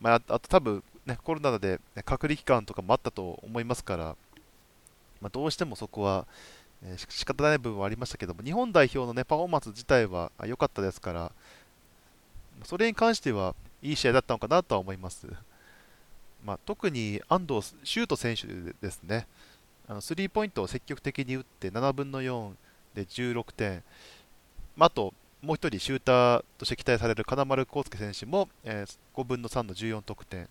[0.00, 4.16] まあ、あと多分、ね、コロナで、隔離期間とかもあったと思いますから、
[5.20, 6.26] まあ、どうしてもそこは、
[6.84, 11.32] えー仕方ない部分はありましたけども、日本代表の、ね、パフォーマンス自体は良かったですから、
[12.64, 15.26] それに関してはいい試合だったのかなとは思います。
[16.46, 18.46] まあ、特に安藤シュート選手
[18.80, 19.26] ですね、
[19.88, 22.52] あのスリーポイントを積極的に打って7分の4
[22.94, 23.82] で16点、
[24.76, 30.48] まあ、あともう一人シューターとして期待される金丸康介選手も、えー5分の3の14得点、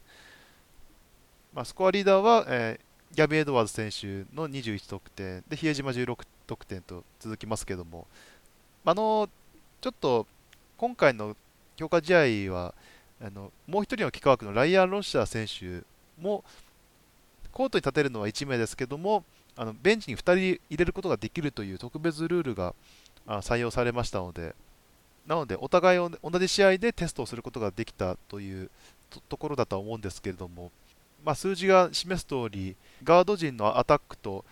[1.53, 5.41] まあ、スコアリーダーは、えーギャビン・エドワーズ選手の21得点。
[5.47, 8.07] で比江島16得点と続きますけども、
[8.83, 9.29] あの
[9.79, 10.27] ちょっと
[10.75, 11.37] 今回の
[11.77, 12.73] 強化試合は
[13.25, 15.83] あのもう一人の幾何学のライアン・ロッシャー選手
[16.21, 16.43] も
[17.51, 19.23] コートに立てるのは1名ですけども
[19.55, 20.35] あのベンチに2人
[20.69, 22.75] 入れることができるという特別ルールが
[23.25, 24.53] 採用されましたので
[25.25, 28.69] なのでお互いを同じ試合でテストをすることができたという
[29.27, 30.71] ところだとは思うんですけれども、
[31.23, 34.45] まあ、数字が示す通りガード陣のアタックと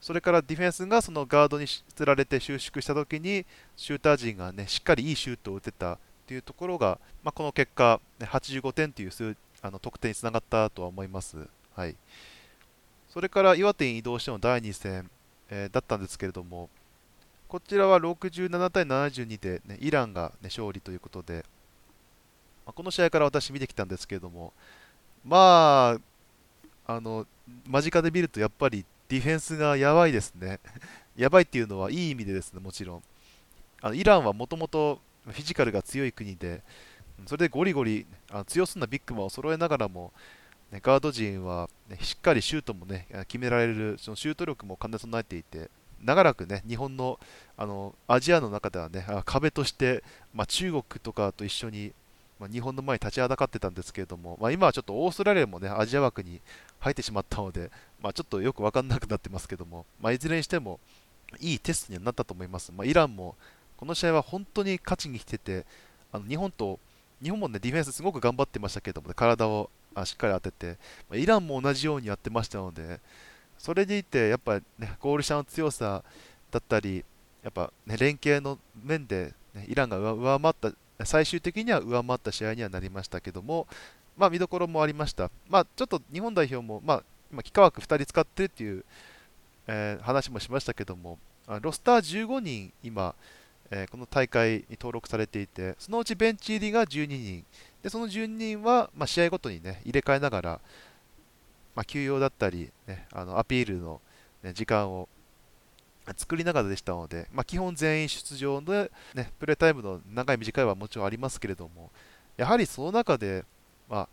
[0.00, 11.48] それからディフェンスがそのガードにつられて収縮したときにシューター陣が、ね、しっかりいいシュートを打てたというところが、まあ、この結果、85点という数あの得点につながったとは思います。
[11.74, 11.96] はい、
[13.08, 15.10] それから岩手に移動しての第2戦、
[15.50, 16.68] えーだったんですけれども、
[17.48, 21.44] こちらは67対72で、ね、イランが、ね、勝利ということで、
[22.66, 24.52] まあこの試合から私見てきたんですけれども、
[25.24, 25.98] ま
[26.86, 27.26] あ、あの
[27.66, 30.60] 間近で見るとやっぱりディフェンスがやばいですね。
[31.16, 33.02] やばいっていうのはいい意味でですね、もちろん。
[33.80, 36.62] あのイランはもともとフィジカルが強い国で、
[37.26, 40.12] それでゴリゴリあ強そうなビッグマンを揃えながらも、
[40.70, 45.70] ねガード陣は、ねしっかりシュートもね決められるそのシュート力も兼ね備えていて、
[46.02, 47.18] 長らくね日本の
[47.56, 50.02] あのアジアの中ではね壁として、
[50.34, 51.92] まあ、中国とかと一緒に、
[52.38, 56.40] まあ、日本の前に立ちはだかってたんですけれども、まあ、今はちょっとオーストラリアもねアジア枠に
[56.80, 57.70] 入ってしまったので、
[58.02, 60.80] ま、ちょっとよく分かんなくなってますけども、ま、いずれにしても
[61.40, 62.70] いいテストにはなったと思います。
[62.70, 63.36] ま、イランも
[63.76, 65.64] この試合は本当に勝ちに来てて、
[66.12, 66.78] あの日本と
[67.22, 69.70] 日本もねディフェンスすごく頑張ってましたけども、ね、体を
[70.04, 70.76] しっかり当てて、
[71.12, 73.00] イランも同じようにやってましたので、
[73.58, 76.02] それでいて、やっぱ、ね、ゴール下の強さ
[76.50, 77.04] だったり、
[77.42, 80.54] やっぱ、ね、連携の面で、ね、イランが上回っ
[80.98, 83.66] た、最終的には上回った試合にはなりましたけども、
[84.16, 85.30] まあ、見どころもありました。
[85.48, 88.84] まあ、ちょっと日本代表も、まあ、今、幾何学2人使ってるっていう、
[89.66, 91.18] えー話もしましたけども、
[91.62, 93.14] ロスター15人、今、
[93.70, 97.44] えーこの大会に登録されていて、そのうちベンチ入りが12人、
[97.82, 100.60] でその12人は、まあ、試合ごとに、ね、入れ替えながら、
[101.74, 104.00] まあ、休養だったり、ね、あのアピールの、
[104.42, 105.08] ね、時間を
[106.16, 111.90] 作りながらでしたので、まあ、基本全員出場で、ね、プレータイムの長い短いはもちろんありますけれども、
[112.36, 113.44] やはりその中で、
[113.88, 114.08] まあ、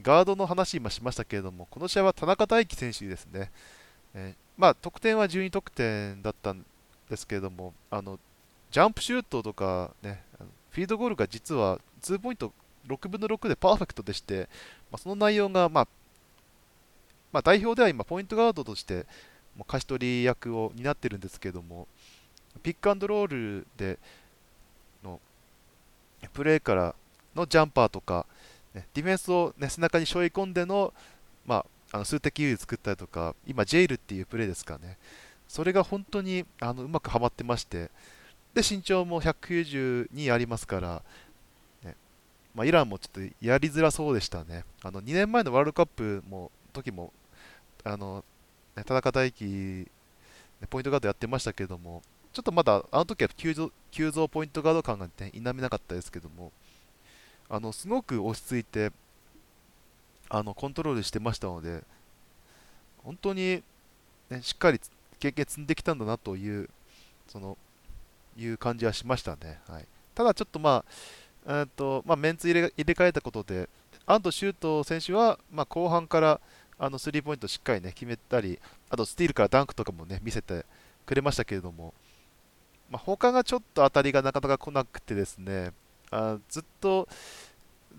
[0.00, 3.50] ガードの話今しましたけれども、この試合は田中大輝選手ですね。
[4.14, 6.64] えーまあ、得点は12得点だったん
[7.08, 8.18] ですけれども、あの
[8.72, 10.22] ジャンプシュートとか、ね、
[10.70, 12.52] フィードゴールが実は2ポイント
[12.88, 14.48] 6分の6でパーフェクトでして、
[14.90, 15.88] まあ、その内容が、まあ
[17.32, 19.06] まあ、代表では今、ポイントガードとして
[19.56, 21.86] もう貸し取り役を担ってるんですけども、
[22.62, 23.98] ピックアンドロールで
[25.04, 25.20] の
[26.32, 26.94] プレーから
[27.34, 28.26] のジャンパーとか、
[28.74, 30.94] ね、ディフェンスを、ね、背中に背負い込んでの,、
[31.44, 34.96] まあ、あの数的優位作ったりとか、今、ジェイルっていうプレーですかね、
[35.46, 37.90] それが本当にあのうまくはまってまして、
[38.54, 41.02] で身長も192ありますから、
[41.84, 41.96] ね
[42.54, 44.64] まあ、イランもちょっとやりづらそうでしたね。
[44.82, 47.12] あの2年前のワールドカップも時も
[47.84, 48.24] あの
[48.76, 49.88] ね田中大輝、
[50.68, 56.52] ポイントガードやってましたけども、ちょっとまだあの時は急増急増ポイントガード感が、ね、否めなかったですけども、
[57.48, 58.92] あのすごく落ち着いて
[60.28, 61.82] あのコントロールしてましたので、
[63.04, 63.62] 本当に、
[64.30, 64.80] ね、しっかり
[65.18, 66.70] 経験積んできたんだなという、
[67.28, 67.58] その
[68.36, 69.60] いう感じはしましたね。
[69.68, 70.84] はい、ただちょっとま
[71.46, 73.68] あ、えーとまあ、メンツ入れ入れ替えたことで、
[74.06, 76.40] アンドシュート選手は、まあ、後半から
[76.78, 78.58] あのスリーポイントしっかり、ね、決めたり、
[78.90, 80.64] あとスティールからダンクとかも、ね、見せて
[81.06, 81.94] くれましたけれども、
[82.90, 85.72] まあ、他がちょっと当たりがなかなか来なくてですね、
[86.10, 87.08] あずっと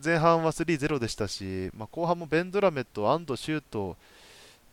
[0.04, 3.96] 前半は3-0でしたし、まあ、後半もベンドラメとアンド、シュート、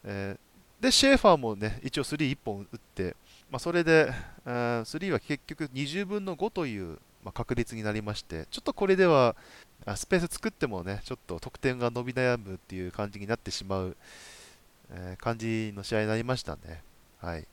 [0.05, 3.16] えー、でシェーファーも、ね、一応3-1本打って、
[3.50, 4.12] まあ、それで、
[4.46, 9.34] えー、3は結局20分の5という、まあ、確率になりまして、ちょっとこれでは
[9.96, 13.96] スペース作ってもね、ちょっと得点が伸び悩むっていう感じになってしまう、
[14.92, 16.82] えー、感じの試合になりましたね。
[17.20, 17.46] はい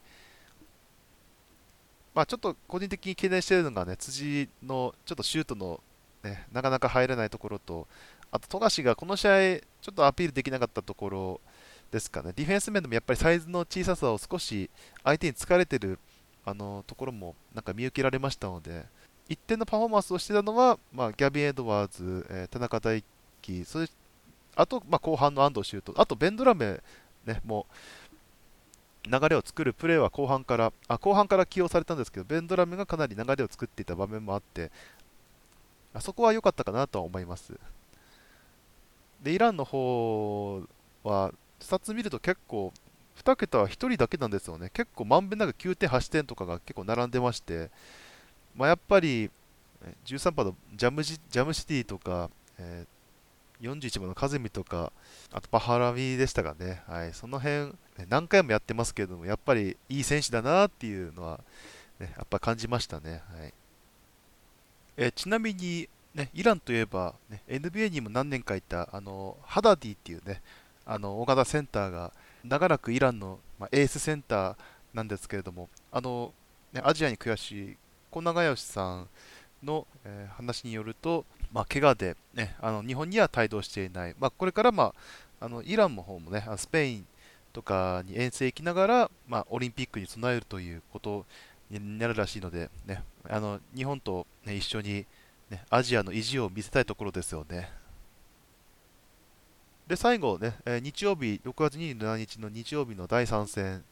[2.14, 5.80] まあ、ちょっと個人的に懸念しているのがね、辻のちょっとシュートの、
[6.24, 7.88] ね、なかなか入れないところと、
[8.32, 11.42] あと富樫がこの試合、ちょっとアピールできなかったところ
[11.92, 14.70] ですかね、ディフェンス面でもやっぱりサイズの小ささを少し
[15.04, 16.00] 相手に疲れてる
[16.46, 18.86] あのところもなんか見受けられましたので、
[19.30, 23.04] 一定のパフォーマンスをしてたのは、まあ、ギャビン・エドワーズ、えー、田中大
[23.42, 23.88] 輝、それ
[24.56, 26.82] あと、まあ、後半の安藤シュート、あとベンドラメ、
[27.26, 27.68] ね、も
[29.10, 34.70] 流れを作るプレーは後半からあ後半から起用されたんですけどベンドラムがかなり流れを作っていた場面もあって
[35.94, 37.58] あそこは良かったかなとは思います。
[39.24, 40.62] でイランの方
[41.04, 42.72] はスタッツ見ると結構
[43.18, 44.70] 2桁は1人だけなんですよね。
[44.74, 47.70] 結構まんべんなく9点8点とかが結構並んでまして、
[48.56, 49.30] まあ、やっぱり
[50.06, 52.98] 13番のジャムジジャムシディとか、えー
[53.62, 54.92] 41番のカゼミとか、
[55.32, 57.74] あとパハラミでしたかね、はい、その辺、
[58.10, 61.40] 何回もやってますけれども、やっぱりいい選手だなっていうのは、
[62.00, 63.24] ね、やっぱ感じましたね。
[63.36, 63.54] はい。
[64.98, 70.42] えちなみに、ね、イランといえば、ね、NBA にも何年かいたあのハダディっていうね、
[70.88, 72.14] あの大型センターが
[72.46, 74.56] 長らくイランの、まあ、エースセンター
[74.94, 76.34] なんですけれども、あの
[76.72, 77.78] ね、アジアに悔しい
[78.10, 79.08] 小永義さん
[79.64, 84.94] の、えー、話によると、まあ、怪我で、ね、あの日本には帯同していない、まあ、これから、ま
[85.40, 87.08] あ、あのイランの方もね、スペイン
[87.52, 91.26] とかに遠征行きながら、まあ、オリンピックに備えるということ
[91.70, 95.06] になるらしいので、ね、あの日本と、ね、一緒に、
[95.50, 97.70] ね、アジアの意地を見せたいところですよね。
[99.88, 103.84] で最後ね、え日曜日、6月27日の日曜日の第3戦、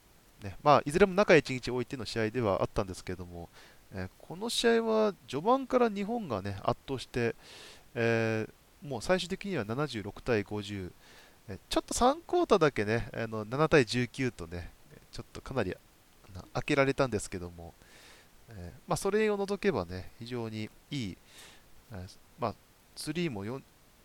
[0.43, 3.47] ねまあ、いずれも中1日置いての試合ではあったんですけれども、
[3.93, 7.33] えこの試合は序盤から日本が、ね、圧倒して、
[7.93, 10.91] えー、もう最終的には76対50、
[11.47, 14.71] えちょっと3クォーターだけねあの7対19とね
[15.13, 15.73] ちょっとかなり
[16.53, 17.73] 開けられたんですけども、
[18.49, 21.17] え、まあ、それを除けばね非常にいい、
[21.93, 22.05] え、
[22.37, 22.55] まあ、
[22.97, 23.45] 3も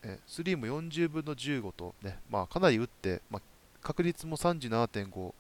[0.02, 3.42] 4、えー、も40分の15とね、まあ、かなり打って、まあ、
[3.82, 5.34] 確率も37.5、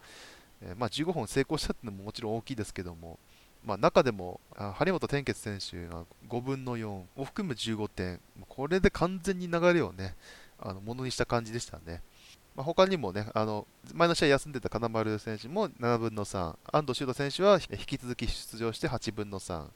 [0.62, 3.18] えまあ、15本成功したっていうのももちろん大きいですけども、
[3.64, 10.14] まあ、中でも張本天傑選手が5分の4を含む15点、これで完全に流れをね、
[10.58, 12.02] あのものにした感じでしたね。
[12.56, 19.66] まあ、他にもね、あの前の試合休んでた金丸選手も7分の3、安藤修斗選手は引き続き出場して8分の3、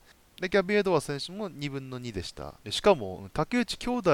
[0.41, 2.55] でギャビエドワ選手も2分の2でした。
[2.71, 4.11] しかも、竹内兄弟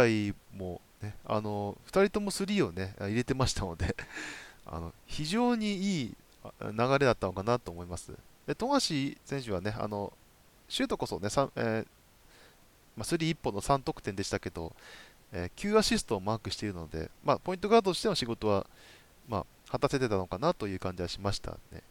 [0.56, 3.96] も、ね、あの2人とも3を、ね、入れてましたので
[4.66, 6.16] あの非常にいい
[6.60, 8.12] 流れだったのかなと思います。
[8.46, 10.12] で富樫選手はね、あの
[10.68, 11.86] シュートこそね、えー
[12.96, 14.74] まあ、3 1本の3得点でしたけど、
[15.32, 18.66] えー、9アシストをマークしているので、まあ、ポイントガードとしての仕事は、
[19.28, 21.82] まあ、果たせてたのかなという感じはしましたね。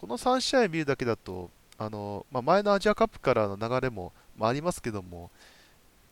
[0.00, 5.30] この3試合見るだけだと、あのまあ、前のアジアカップからの流れも、あ、りますけども、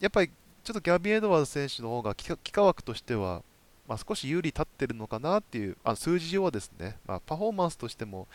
[0.00, 0.30] やっぱり
[0.64, 3.42] ちょっとギャビン・エドワーズ選手の方が幾何枠としては、
[3.86, 8.28] まあ、少し有利立ってるのかなっていう、あ数字上はですね、まあ、パフォーマンスとしても、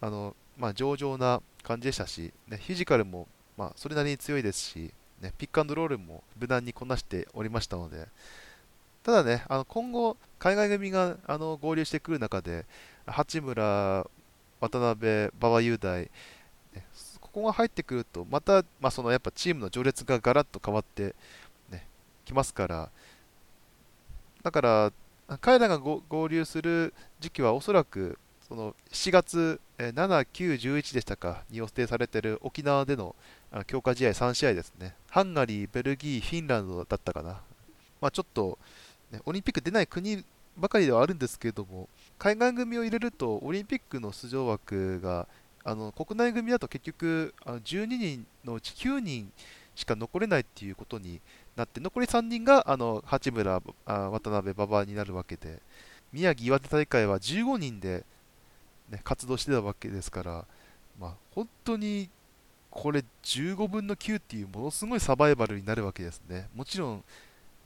[0.00, 4.90] あのまあ、上々な感じでしたし、ね、フィジカルも、まあ、それなりに強いですし、
[5.20, 8.08] ね、ピックアンドロールも無難にこなしておりましたので、
[9.02, 12.64] ただね、あの今後、海外組があの合流してくる中で、
[13.06, 14.06] 八村、
[14.60, 16.10] 渡辺、馬場雄大、
[17.34, 21.16] ここが入ってくると、また、まあ、そのやっぱチームの序列がガラッと変わって
[21.68, 21.88] ね、
[22.24, 22.90] きますから、
[24.44, 24.92] だから、
[25.40, 33.16] 彼らが合流する時期はおそらくその7月、7、9、11でしたかに予定されている沖縄での
[33.66, 37.40] 強化試合3試合ですね、ハンガリー、ベルギー、フィンランドだったかな、
[38.00, 38.58] まあ、ちょっと、
[39.10, 40.22] ね、オリンピック出ない国
[40.56, 45.26] ばかりではあるんですけれども、海外組を入れるとオリンピックの出場枠が
[45.64, 49.32] あの国内組だと結局あの12人のうち9人
[49.74, 51.20] しか残れないっていうことに
[51.56, 55.60] なって残り3人があの八村、あ渡辺、馬場になるわけで
[56.12, 58.04] 宮城、岩手大会は15人で、
[58.90, 60.44] ね、活動してたわけですから、
[61.00, 62.08] まあ、本当に
[62.70, 66.48] これ15分の9っていうものすごいサバイバルになるわけですね。
[66.54, 67.04] もちろん、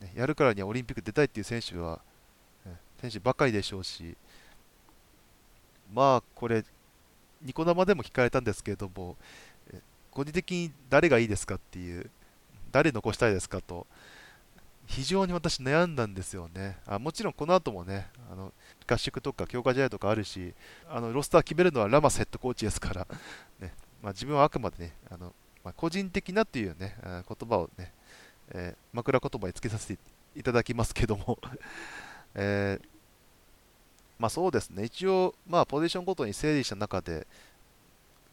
[0.00, 2.00] ね、やるからにはオリンピック出たいっていう選手は、
[2.64, 4.16] ね、選手ばかりでしょうし、
[5.92, 6.64] まあこれ、
[7.42, 9.16] ニコ生でも聞かれたんですけれども、
[10.10, 12.10] 個人的に誰がいいですかっていう、
[12.72, 13.86] 誰残したいですかと、
[14.86, 16.78] 非常に私悩んだんですよね。
[16.86, 18.52] あもちろんこの後もね、あの
[18.86, 20.54] 合宿とか強化試合とかあるし、
[20.88, 23.06] あのロスター決めるのはラマスヘッドコーチですから、
[23.60, 27.92] ねまあ、自分はあくまでね、あのまあ、個人的なっていうね、言葉をね、
[28.50, 29.98] えー、枕言葉につけさせて
[30.34, 31.38] いただきますけども
[32.34, 32.88] えー、
[34.18, 37.26] まあそうですね、一応、まあ、ポジションごとに整理した中で、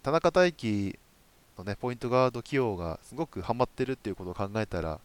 [0.01, 0.97] 田中大輝
[1.57, 4.99] のね、ポイントガード起用がすごくハマってるっていうことを考えたら、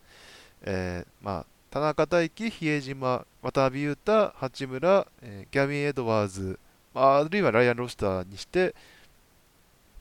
[0.63, 6.59] えー、まあ、田中大輝、比江島、渡辺裕太、八村、えー、ギャビン・エドワーズ、
[6.95, 8.75] まあ、あるいはライアン・ロスターにして、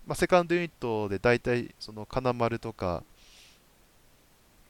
[0.07, 3.03] まあ、セカンドユニットで大体その金丸とか、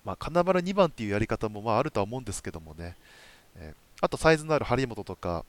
[0.03, 2.95] まあ、金丸2番っていうやり方もまああるとは思うんですけどもね、
[3.55, 5.45] えー、あとサイズのある張本とか、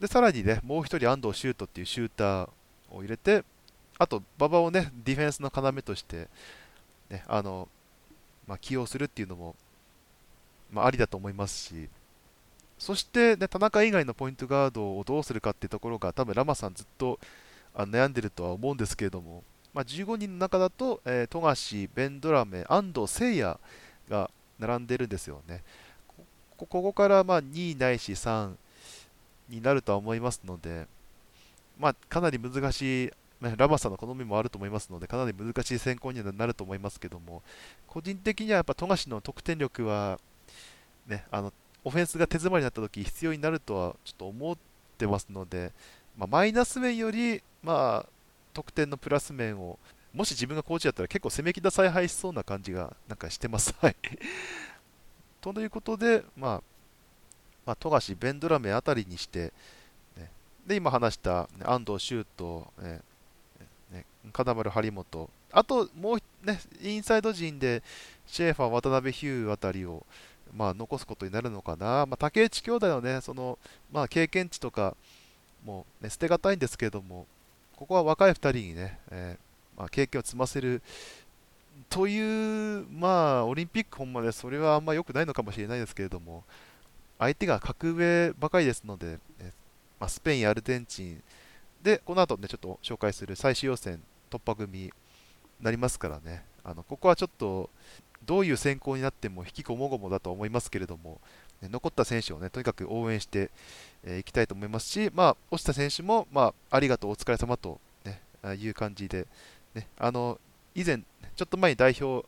[0.00, 2.48] でさらにねもう1人安藤シュートっていうシューター
[2.90, 3.44] を入れて
[3.98, 6.28] あと馬場をねディフェンスの要として、
[7.10, 7.68] ねあの
[8.46, 9.54] まあ、起用するっていうのも、
[10.72, 11.88] まあ、ありだと思いますし
[12.78, 17.20] そして、ね、田中以外のポイントガードをどうするかっていうところが多分ラマさんずっと
[17.74, 19.44] 悩んでるとは思うんですけれども、
[19.74, 23.58] まあ、15人の中だと、えー、富樫、ベンドラメ、安藤聖也
[24.08, 25.62] が並んでるんですよね。
[26.56, 28.54] ここからまあ2位ないし3
[29.50, 30.86] になるとは思いますので、
[31.78, 33.10] まあ、かなり難しい、
[33.56, 37.42] ラマさんの好みもあると思いますので、かなり難しい選考にはなると思いますけども、
[37.86, 40.20] 個人的にはやっぱ富樫の得点力は、
[41.06, 41.52] ね、あの
[41.84, 44.56] オフェンスが手詰まりになった時必要になるとはちょっと思っ
[44.98, 45.72] てますので、
[46.18, 48.06] まあ、マイナス面より、まあ、
[48.52, 49.78] 得点のプラス面を、
[50.12, 53.74] もし自分がコーチだったら結構攻めきだ采配しそうな感じがなんかしてます。
[53.80, 53.96] はい。
[55.40, 56.62] ということで、まあ、
[57.66, 59.52] まあ、富樫、ベンドラメあたりにして、
[60.16, 60.30] ね、
[60.66, 63.00] で、今話した、ね、安藤修と、ね
[63.92, 67.82] ね、金丸、張本、あともう、ね、インサイド陣で
[68.26, 70.06] シェーファー、渡辺ヒューあたりを、
[70.54, 73.58] まあ、残すことになるのかな、まあ、竹内兄弟のね、その、
[73.92, 74.96] まあ、経験値とか、
[75.64, 77.26] も、ね、捨てがたいんですけれども、
[77.76, 80.82] ここは若い2人にね、えー、まあ、経験を積ませる
[81.88, 86.44] という、まあ、オリンピック本までそれはあんま良くないのかもしれないですけれども、
[87.20, 89.52] 相手が格上ばかりですので、ね、
[90.00, 91.22] まあ、スペイン、アルゼンチン、
[91.82, 94.92] で、この後ね、ちょっと紹介する最終予選突破組に
[95.60, 97.70] なりますからね、あのここはちょっと、
[98.24, 101.20] どういう選考になっても引きこもごもだと思いますけれども、
[101.60, 103.48] ね、残った選手をね、とにかく応援してい、
[104.04, 108.20] えー、きたいと思いますし、まあ、落ちた選手も、まあ、ありがとう、お疲れ様と、ね、
[108.56, 109.26] いう感じで、
[109.74, 110.38] ね、あの
[110.74, 110.98] 以前、
[111.36, 112.26] ちょっと前に代表、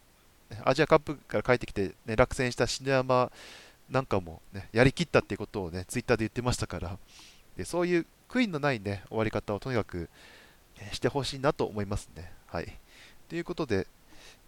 [0.65, 3.33] アジアカップから帰ってきて、ね、落選した篠山
[3.93, 6.99] なんかも、ね、やりきったっていうことをね、ツイッターで言ってましたから、
[7.57, 10.09] でそういう悔いのない、ね、終わり方をとにかく、
[10.91, 12.33] してほしいなと思いますね。
[12.47, 12.79] はい。
[13.29, 13.87] ということで、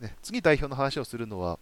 [0.01, 1.59] ね、次代表の話をするのは、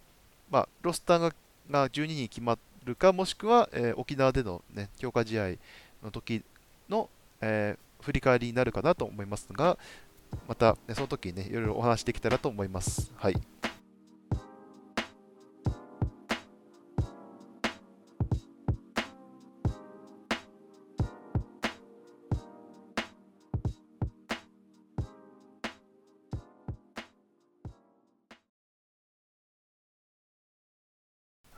[0.50, 1.34] まあ、ロスターが
[1.70, 5.54] が12人決まるか、もしくは、えー、沖縄での、ね、強化試合
[6.02, 6.42] の時
[6.88, 7.08] の、
[7.40, 9.78] えー、振り返りになるかなと思いますが、
[10.48, 13.12] また、ね、その時にね、いろいろお話できたらと思います。
[13.16, 13.34] はい。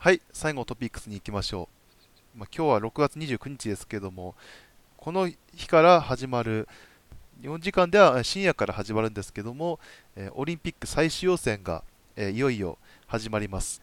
[0.05, 1.66] はい、最後トピックスに行きましょ
[2.36, 2.38] う。
[2.40, 4.34] まあ、今日は6月29日ですけども、
[4.98, 6.68] この日から始まる、
[7.40, 9.80] 日本時間では深夜から始まるんですけども、
[10.14, 11.82] え、オリンピック最終予選が、
[12.16, 12.76] え、いよいよ
[13.07, 13.80] 始まります。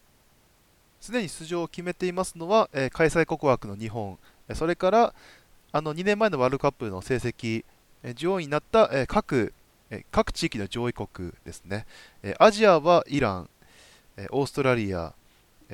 [1.00, 4.16] すでに出場を決めていますのは、え、開催国枠の日本、
[4.54, 5.14] それから
[5.72, 7.64] あの2年前のワールドカップの成績、
[8.04, 9.52] え上位になった、え各
[10.12, 11.84] 各地域の上位国ですね。
[12.22, 13.50] えアジアはイラン、
[14.16, 15.16] えオーストラリア、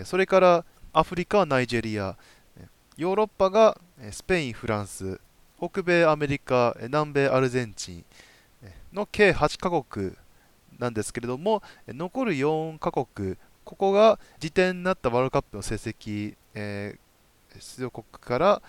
[0.04, 2.16] それからアフリカはナイジェリア、
[2.96, 3.78] ヨーロッパが
[4.10, 5.20] スペイン、フランス、
[5.58, 8.04] 北米アメリカ、南米アルゼンチン
[8.92, 10.12] の計8カ国
[10.78, 18.62] なんですけれども、残る4カ国、ここが時点になったワールドカップの成績、えー、出場国から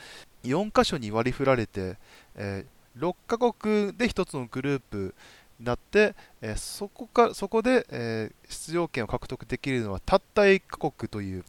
[0.43, 1.97] 4箇所に割り振られて、
[2.35, 5.15] えー、6カ国で1つのグループ
[5.59, 11.45] なって、えー、そこかそこで、えー、出場権を獲得できるのはたった1カ国という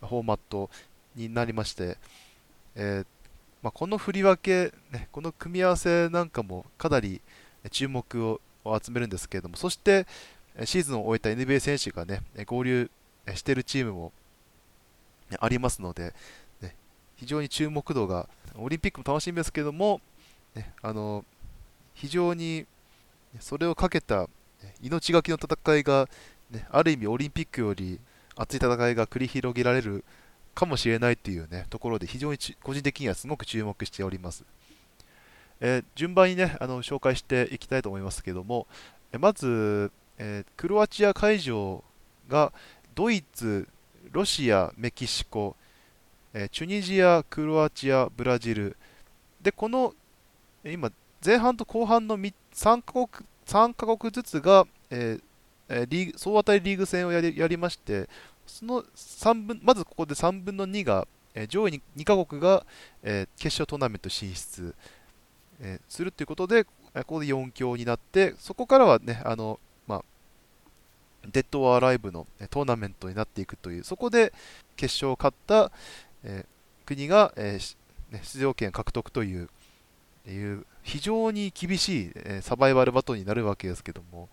[0.00, 0.68] フォーマット
[1.14, 1.96] になりまして、
[2.74, 3.04] え
[3.62, 7.20] まあ、この振り分け、ね、この組み合わせなんかもかなり
[7.70, 8.40] 注目を
[8.82, 10.06] 集めるんですけれども、そして
[10.64, 12.90] シーズンを終えた NBA 選手がね、合流
[13.34, 14.12] しているチームも
[15.38, 16.12] ありますので、
[16.60, 16.74] ね、
[17.16, 20.00] 非常に注目度が、オリンピックも楽しみですけども、
[20.54, 21.24] ね、あの
[21.94, 22.66] 非常に
[23.40, 24.28] それをかけた
[24.80, 26.08] 命がけの戦いが、
[26.50, 27.98] ね、ある意味オリンピックより
[28.36, 30.04] 熱い戦いが繰り広げられる
[30.54, 34.44] かもしれないという、ね、ところで非常に個人的にはすごく注目しております。
[35.60, 38.66] えー、順番にねあの紹介していきたいと思いますけども、
[39.12, 41.84] えまず、えー、クロアチア会場
[42.28, 42.52] が
[42.94, 43.68] ドイツ、
[44.10, 45.56] ロシア、メキシコ、
[46.34, 48.76] えー、チュニジア、クロアチア、ブラジル
[49.40, 49.94] でこの
[50.64, 50.90] 今
[51.24, 52.32] 前半と後半の3
[52.84, 53.06] カ国
[53.46, 58.08] ,3 カ国ずつが、えー、リーグ総当たりリーグ戦をやりやりまして
[58.46, 62.66] その3分まずここで3分の2が、えー、上位に2カ国が、
[63.02, 64.74] えー、決勝トーナメント進出、
[65.60, 66.70] えするということで、こ
[67.06, 70.04] こで4強になって、そこからはね、あのまあ、
[71.30, 74.32] デッド・オア・ライブのトーナメントになっていくという、そこで
[74.76, 75.70] 決勝を勝った、
[76.24, 76.44] え
[76.84, 77.60] 国が、え
[78.10, 79.48] ね、出場権獲得という
[80.30, 84.28] いう非常に厳しい、えサバイバルバトルになるわけですけども、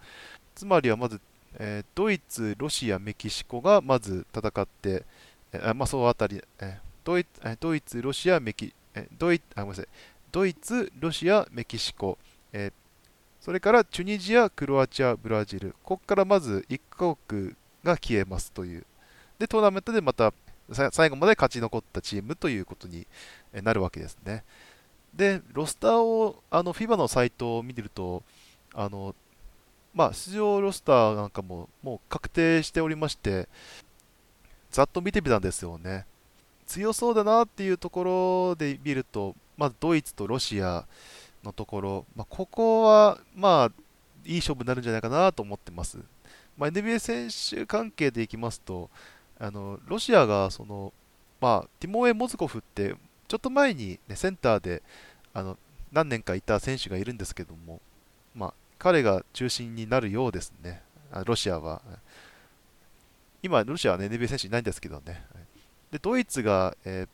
[0.56, 1.22] つまりはまず、
[1.56, 5.04] えドイツ、ロシア、メキシコがまず戦って、
[5.52, 7.26] えまあ、そのあたり、えドイ
[7.60, 9.88] ドイツ、ロシア、メキ、えドイあごめんなさい
[10.32, 12.18] ドイツ、ロシア、メキシコ、
[12.54, 12.72] え、
[13.42, 18.86] それからチュニジア、クロアチア、ブラジル、ここからまず1カ国が消えますという、
[19.40, 20.34] でトーナメントでまた
[20.92, 23.08] 最後まで勝ち残ったチームということに
[23.64, 24.44] なるわけですね。
[25.14, 28.24] で、ロスターを、あの FIBA のサイトを見てると、
[28.74, 29.16] あの
[29.93, 33.47] まあ、出場ロスターなんかももう確定しておりまして、
[34.72, 36.05] ざっと見てみたんですよね。
[36.68, 38.03] 強そうだなっていうとこ
[38.51, 40.86] ろで見ると、まずドイツとロシア
[41.43, 43.72] のところ、まあ、ここは、まあ、
[44.26, 45.97] いい勝負になるんじゃないかなと思ってます。
[46.57, 48.89] まあ、NBA 選手関係でいきますと、
[49.39, 50.93] あのロシアがその、
[51.41, 52.95] まあ、ティモエ・モズコフって、
[53.30, 54.84] ちょっと前に、ね、センターで
[55.34, 55.58] あの
[55.94, 57.80] 何年かいた選手がいるんですけども、
[58.36, 60.82] まあ、彼が中心になるようですね、
[61.26, 61.82] ロシアは。
[63.42, 65.26] 今、ロシアは、ね、NBA 選手いないんですけどね。
[65.92, 67.08] でドイツが、えー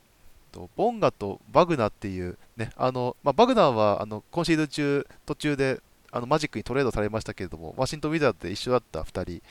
[0.51, 9.41] とボンガとバグナっていう、ねあのまあ、バグナーはあの今シーズン中途中であのマジックにトレードされましたけれども、ワシントン・ウィザードで一緒だった2人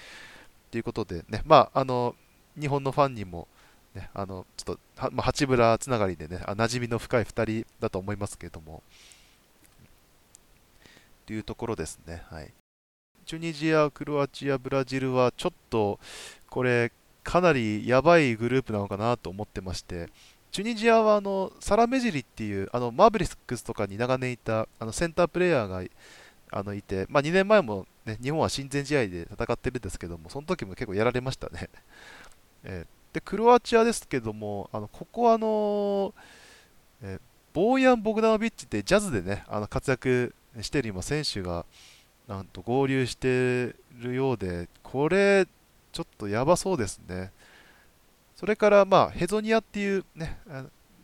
[0.71, 2.17] ということで、ねまあ、あの
[2.59, 3.49] 日本のファンにも、
[3.95, 8.83] ね、あのちょっと、まあ、八村つながりでね、馴染みの深い2人だと思いますけれども、
[11.27, 12.23] というところですね。
[12.31, 12.53] はい、
[13.27, 15.99] チュニジア、クロアチア、ブラジルはちょっと
[16.49, 16.93] これ、
[17.23, 20.09] かなりやばいグループなのかなと思ってまして、
[20.53, 25.83] チュニジアはあのサラ・メジリっていうあのマーベリックスとかに長年いたあのセンタープレーヤーが
[26.53, 31.71] あのいて、まあ、2年前も、ね、日本は親善試合で戦ってるんですけども、その時も結構やられましたね。
[32.63, 36.13] えー、でクロアチアですけども、あのここはあの
[37.03, 37.19] え、
[37.55, 41.65] ボーヤン・ボグダノビッチってジャズでねあの活躍している今選手が
[42.29, 45.47] なんと合流しているようで、これ、
[45.93, 47.33] ちょっとやばそうですね。
[48.35, 50.39] それから、まあ、ヘゾニアっていうね、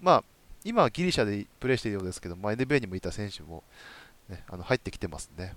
[0.00, 0.24] まあ、
[0.64, 3.62] 今はギリシャでプレーしているようですけど、まあ、NBA にもいた選手も、
[4.28, 5.54] ね、あの入ってきてますね。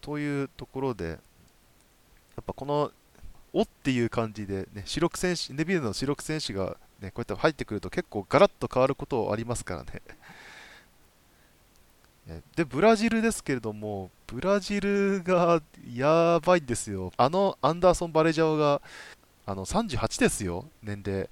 [0.00, 1.14] というところで、や
[2.40, 2.90] っぱこの、
[3.54, 10.02] おっていう感じで、ね、主力選手、NBA の主力選手が、ね、こうやって入ってくると結構ガラッと変わることありますからね。
[12.56, 15.62] で、ブラジルですけれども、ブラジルが
[15.94, 17.12] やばいんですよ。
[17.16, 18.82] あのアンダーソン・バレジャオが
[19.46, 21.28] あの38ですよ、年齢。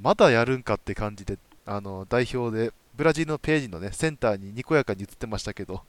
[0.00, 5.82] まだやるんかって感じで、あの代表で、ブラジルのページの、ね、センターににこやかに映ってましたけど、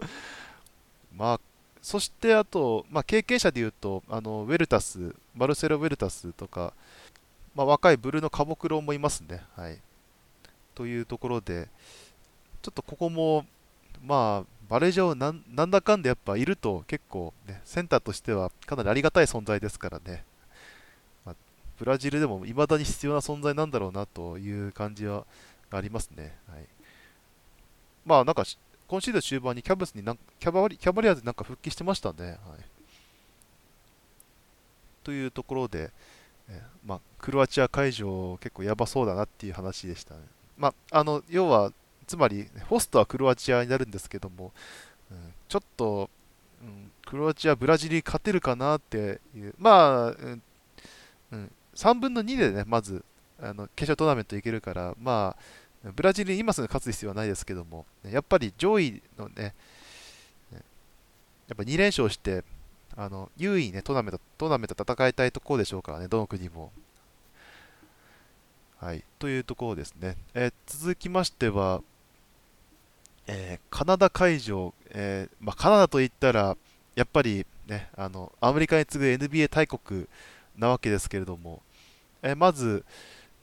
[1.15, 1.39] まあ、
[1.81, 6.73] そしてあと、まあ、経験者でいうと、あのウェルタス、マルセロ・ウェルタスとか、
[7.55, 9.41] まあ、若いブルーのカボクロもいますね。
[9.55, 9.79] はい、
[10.75, 11.69] というところで、
[12.61, 13.45] ちょっとここも、
[14.03, 20.23] まあ、バレージャーなんなんだかんだやっぱいると結構、ね、センターとしてはかなりありがたい存在ですからね。
[21.79, 25.25] ブラジルでも未だに必要な存在なんだろうなという感じは
[25.71, 26.35] ありますね。
[26.49, 26.65] はい、
[28.05, 28.43] まあなんか
[28.89, 32.25] 今シーズン終盤にキャブスになんキャバリキャバリアーズになんか復帰してましたね。
[32.25, 32.37] はい、
[35.03, 35.91] というところで、
[36.49, 40.21] えまあ、クロアチア会場結構やばそうだなっていう話でしたね。
[40.57, 41.71] まあ、あの要は、
[42.07, 44.51] つまり、ホストはクロアチアになるんですけども、
[45.11, 46.09] うん、ちょっと、
[46.61, 50.41] うん、クロアチア、ブラジルに勝てるかなっていう、まあ、うん
[51.31, 53.05] うん、3分の2でね、まず
[53.39, 55.43] あの決勝トーナメントいけるから、まあ、
[55.83, 59.53] ブラジルに今すぐ勝つ必要はないですけども、やっぱり上位のね、
[60.51, 62.43] やっぱ2連勝して、
[62.95, 66.71] あの優位に、ね、トーナメントトーナメント戦いたいところでしょうからね、どの国も。
[68.77, 70.15] はい、というところですね。
[70.33, 71.81] えー、続きましては、
[73.27, 76.55] えー、カナダ会場、えー、まあ、カナダといったら、
[76.95, 80.07] やっぱり、ね、あのアメリカに次ぐ NBA 大国
[80.57, 81.61] なわけですけれども、
[82.21, 82.85] えまず、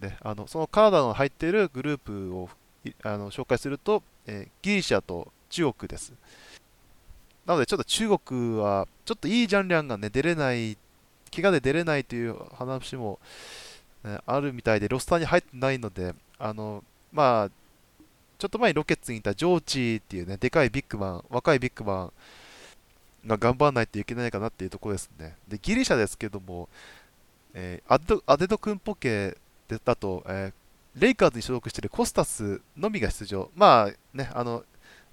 [0.00, 2.48] ね、あのそのカナダの入っているグループを
[3.02, 6.12] あの紹介すると、えギリシャと中国です。
[7.46, 10.76] なので、ちょっと中国は、ちょっといいジャンリャンが、ね、出れない、
[11.34, 13.20] 怪我で出れないという話も、
[14.04, 17.50] ね、あるみたいで、ロスターに入ってないので、あのまあ、
[18.38, 22.12] ちょっと前にロケッツにいたジョーチーっていうね、でかいビッグマン、若いビッグマン
[23.28, 25.36] が頑張らないといけないかなっていうところですね。
[25.48, 26.68] で、ギリシャですけども、
[27.54, 29.38] えー、アデドアデド君ポケ
[29.84, 33.50] だと、えー、レイカーズに所属しているコスタスのみが出場。
[33.54, 34.64] まあね、あの、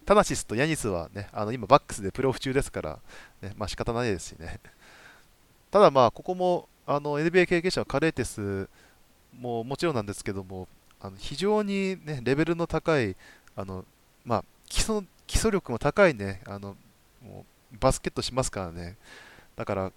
[0.05, 2.99] タナシスとヤニスはね、あの今バックスでプレーオフ中ですから、
[3.41, 4.59] ね、まあ仕方ないですしね。
[5.71, 8.69] ただまあ、ここもあの NBA 経験者のカレーテス
[9.39, 10.67] ももちろんなんですけども、
[11.01, 13.15] あの非常に、ね、レベルの高い、
[13.55, 13.85] あの
[14.25, 16.75] まあ、基礎基礎力も高いね、あの
[17.21, 18.97] もうバスケットしますからね。
[19.55, 19.91] だから、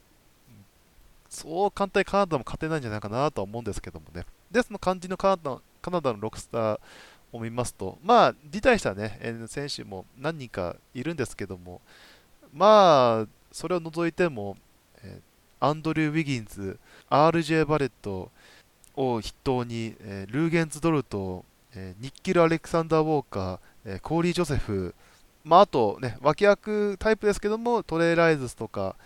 [1.28, 4.24] そう簡単にカナダも勝てないんじゃないかなとは思うんですけどもね。
[4.56, 6.80] で、その肝心のカナダカナダのロックスター
[7.30, 11.82] を見ますと、まあ、辞退したね、選手も何人かいるんですけども、
[12.54, 14.56] まあ、それを除いても、
[15.02, 15.20] え
[15.60, 16.78] アンドリュー・ウィギンズ、
[17.10, 18.30] RJ バレット
[18.94, 21.44] を筆頭に、えルーゲンズ・ドルト、
[21.74, 24.94] えニキール・アレクサンダー・ウォーカー、えコーリー・ジョセフ、
[25.44, 28.96] まあ、あと、ね、脇役タイプですけども、トレイ・ライルズとか、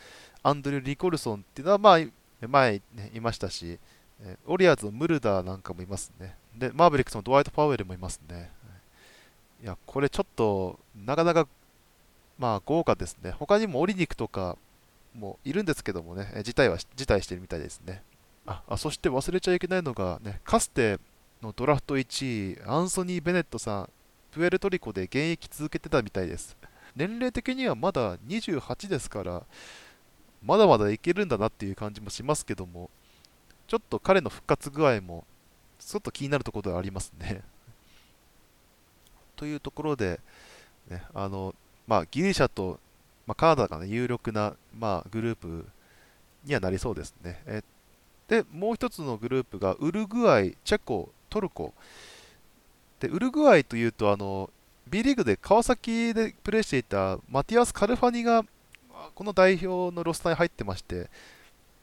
[0.45, 1.99] アンドリュー・ニコルソンっていうのは、まあ、
[2.47, 3.81] 前、ね、いましたし、
[4.23, 6.37] えオリアーズのムルダーなんかもいますね。
[6.57, 8.51] で、マーベリックスのドワイト・パウエルもいますね。
[9.63, 11.47] いや、これちょっと、なかなか、
[12.39, 13.33] まあ、豪華ですね。
[13.33, 14.57] 他にもオリニクとか
[15.15, 18.03] もいるんですけどもね、辞退は、辞退してるみたいですね。
[18.47, 20.99] ああそして忘れちゃいけないのが、ね、かつて
[21.43, 23.91] のドラフト1位、アンソニー・ベネットさん、
[24.33, 26.57] プエルトリコで現役続けてたみたいです。
[26.97, 29.43] 年齢的にはまだ28ですから、
[30.43, 32.91] まだまだいけるんだなっていう感じもしますけども、
[33.71, 35.25] ちょっと彼の復活具合も
[35.79, 37.41] ちょっと気になるところではありますね。
[39.37, 40.19] というところで、
[40.89, 41.55] ね、あの
[41.87, 42.81] まあ、ギリシャと、
[43.29, 45.69] まあ、カナダが、ね、有力な、まあ、グループ
[46.43, 47.41] にはなりそうですね。
[47.47, 47.63] え
[48.27, 51.73] で、もう一つのグループがウルグアイ、チェコ、トルコ。
[52.99, 54.51] でウルグアイというとあの、
[54.89, 58.45] B リーグで川崎でプレーしていたマティアス・カルファニが
[59.15, 61.09] この代表のロスターに入ってまして、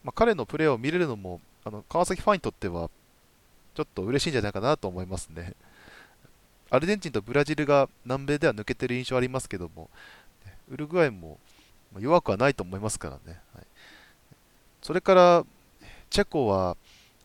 [0.04, 2.88] まあ、彼のプレーを見れるのもあの川崎ファンにとっては
[3.74, 5.52] ちょっと嬉しいんじゃないかなと思いますね。
[6.70, 9.90] アルゼンチンとブラジルが南米では抜けてる印象ありますけども、
[10.70, 11.38] ウルグアイも
[11.98, 13.38] 弱くはないと思いますからね。
[13.54, 13.66] はい、
[14.82, 15.44] それから、
[16.10, 16.76] チェコは、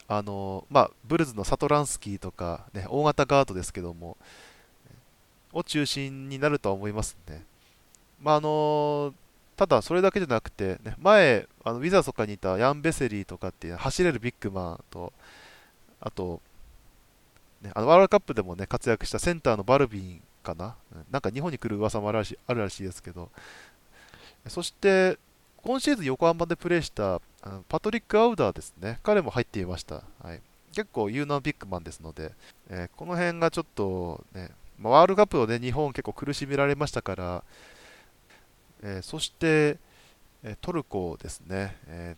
[0.07, 4.17] あのまあ、ブルズのサトランスキーとか、ね、大型ガードですけども、
[5.53, 7.43] を中心になるとは思いますね。
[8.21, 9.13] まああの
[9.55, 15.13] ただ、それだけじゃなくて、ね、前、あのウィザーズとかにいたヤン・ベセリーとかっていう走れるビッグマンと、
[15.99, 16.41] あと、
[17.61, 20.75] ね、あのワールドカップでも、ね、活躍したセンターのバルビンかな、
[21.11, 23.29] なんか日本に来る噂もあるらしいあるらしいですけど、
[24.47, 25.17] そして、
[25.63, 30.03] 今シーズン横浜でプレーしたあのパトリック・アウダーですね、彼も入っていました。
[30.21, 30.41] はい、
[30.73, 32.31] 結構有能ビッグマンですので、
[32.69, 34.49] えー、この辺がちょっとね、
[34.79, 37.43] まあ、ワールドカップをね、日本結構苦しめられましたから、
[38.83, 39.77] えー、そして、
[40.43, 42.15] えトルコですね、え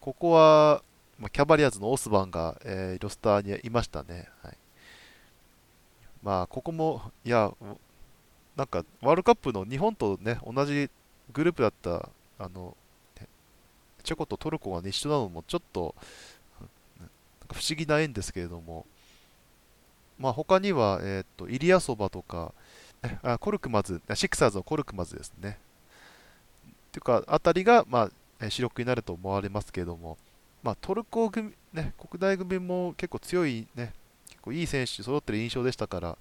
[0.00, 0.82] ここは
[1.18, 4.28] ま、キャバリアーズのオスバンが、え、ロスターにいましたね。
[4.42, 4.56] はい、
[6.22, 7.52] まあ、ここも、いや、
[8.54, 10.90] なんか、ワールドカップの日本とね、同じ
[11.32, 12.76] グループだった、あの、
[14.02, 15.94] チェコとトルコが、一緒なのも、ちょっと、
[17.52, 18.84] 不思議な縁ですけれども、
[20.18, 22.52] まあ、他には、えっ、ー、と、イリアソバとか、
[23.22, 25.58] あコルクマズ、シクサーズのコルクマズですね。
[26.96, 30.16] っていうか、あたりが、まあ、主力になると思われますけれども、
[30.62, 33.92] まあ、トルコ組、ね、国大組も結構強い、ね、
[34.28, 36.18] 結構いい選手揃ってる印象でしたから、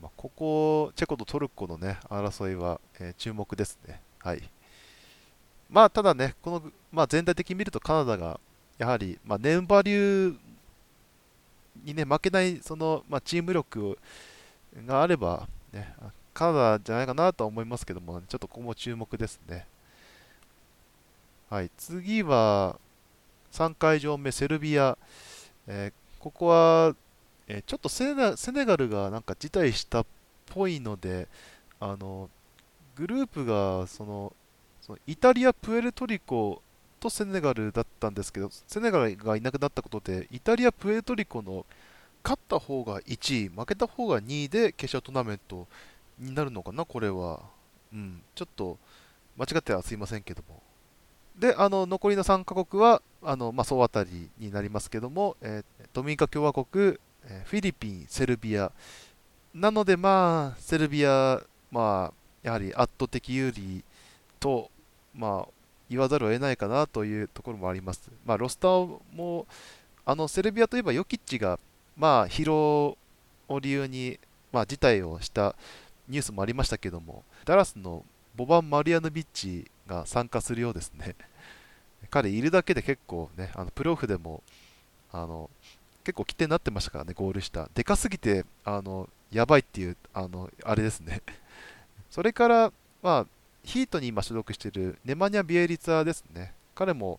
[0.00, 4.00] まあ、ここ、チェコとトルコの、ね、争いは、えー、注目ですね。
[4.20, 4.42] はい。
[5.68, 6.62] まあ、ただね、この、
[6.92, 8.38] まあ、全体的に見るとカナダが、
[8.78, 10.36] やはり、まあ、ネンバリュー
[11.84, 13.98] に、ね、負けないその、まあ、チーム力
[14.86, 15.92] があれば、ね、
[16.36, 19.66] カナダじゃないかなと思いますけども、ちょっとここも注目ですね。
[21.48, 22.78] はい、次は
[23.52, 24.98] 3会場目、セルビア。
[25.66, 26.94] えー、ここは、
[27.48, 28.14] えー、ちょっとセ
[28.52, 30.06] ネガルがなんか辞退したっ
[30.44, 31.26] ぽいので、
[31.80, 32.28] あの
[32.96, 34.34] グループがその
[34.82, 36.60] そのイタリア、プエルトリコ
[37.00, 41.64] とセネガルだったんですけど、セネガルがいなくなったことで、イタリア、プエルトリコの
[42.22, 45.66] 勝った方が1位、負けた方が2位で決勝トーナメント
[46.18, 47.40] になるのかな、これは。
[47.92, 48.78] うん、ちょっと
[49.36, 50.62] 間違ってはすいませんけども。
[51.38, 58.72] で、あの残りの3カ国は、あのまあ、総当たりになりますけども、えー、ドミニカ共和国、フィリピン、セルビア。
[59.54, 61.40] なので、まあ、セルビア、
[61.70, 63.84] まあ、やはり圧倒的有利
[64.38, 64.70] と、
[65.14, 65.48] まあ、
[65.88, 68.10] 言わざるを得ないかなというところもあります。
[68.24, 69.46] まあ、ロスターも、
[70.04, 71.58] あのセルビアといえばヨキッチが、
[71.96, 72.96] まあ、疲労
[73.48, 74.18] を理由に、
[74.52, 75.56] まあ、辞退をした
[76.08, 78.04] ニュースもありましたけども、ダラスの
[78.34, 81.14] ボバン・マリアノビッチが参加するようですね。
[82.10, 84.42] 彼いるだけで結構ね、あのプロオフでも
[85.10, 85.50] あの
[86.04, 87.68] 結構規定になってましたからね、ゴール下。
[87.74, 91.22] でかすぎて、あのやばいっていう、あのあれですね。
[92.10, 93.26] それから、まあ、
[93.64, 96.54] ヒートに今所属しているネマニャ・ビエリツァですね。
[96.74, 97.18] 彼も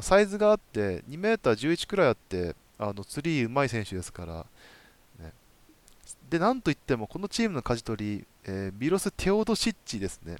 [0.00, 4.46] サイズがあって、2 m 11くらいあって、あのツリーうまい選手ですから、
[6.28, 10.36] で、なんといっても、このチームの舵取り、えー、ビロス・テオドシッチですね。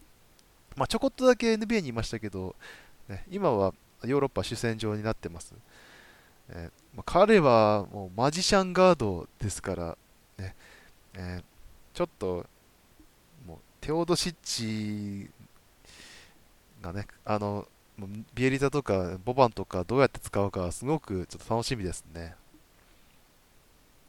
[0.77, 2.55] まあ、ちょこっとだけ NBA にいましたけど、
[3.09, 3.73] ね、今は
[4.05, 5.55] ヨーロッパ主戦場になってます。
[6.51, 9.99] えー、まあ、彼はもうマジシャンガードですから、
[10.39, 10.55] ね
[11.15, 11.45] えー、
[11.97, 12.47] ちょっと
[13.47, 15.31] もうテオドシッチ
[16.81, 17.67] がね、あの
[18.35, 22.35] ビエリザとかボバンとかどうやって使うかすごくちょっと楽しみですね。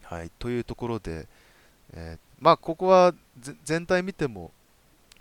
[0.03, 1.27] はい、というところで、
[1.93, 3.13] えー、まあここは
[3.63, 4.51] 全体見ても、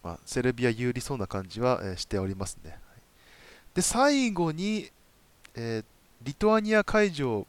[0.02, 2.78] まあ、セルビア有利そうな感じは、えー、しておりますね。
[3.74, 4.90] で最後に、
[5.54, 5.84] えー、
[6.22, 7.46] リトアニア会場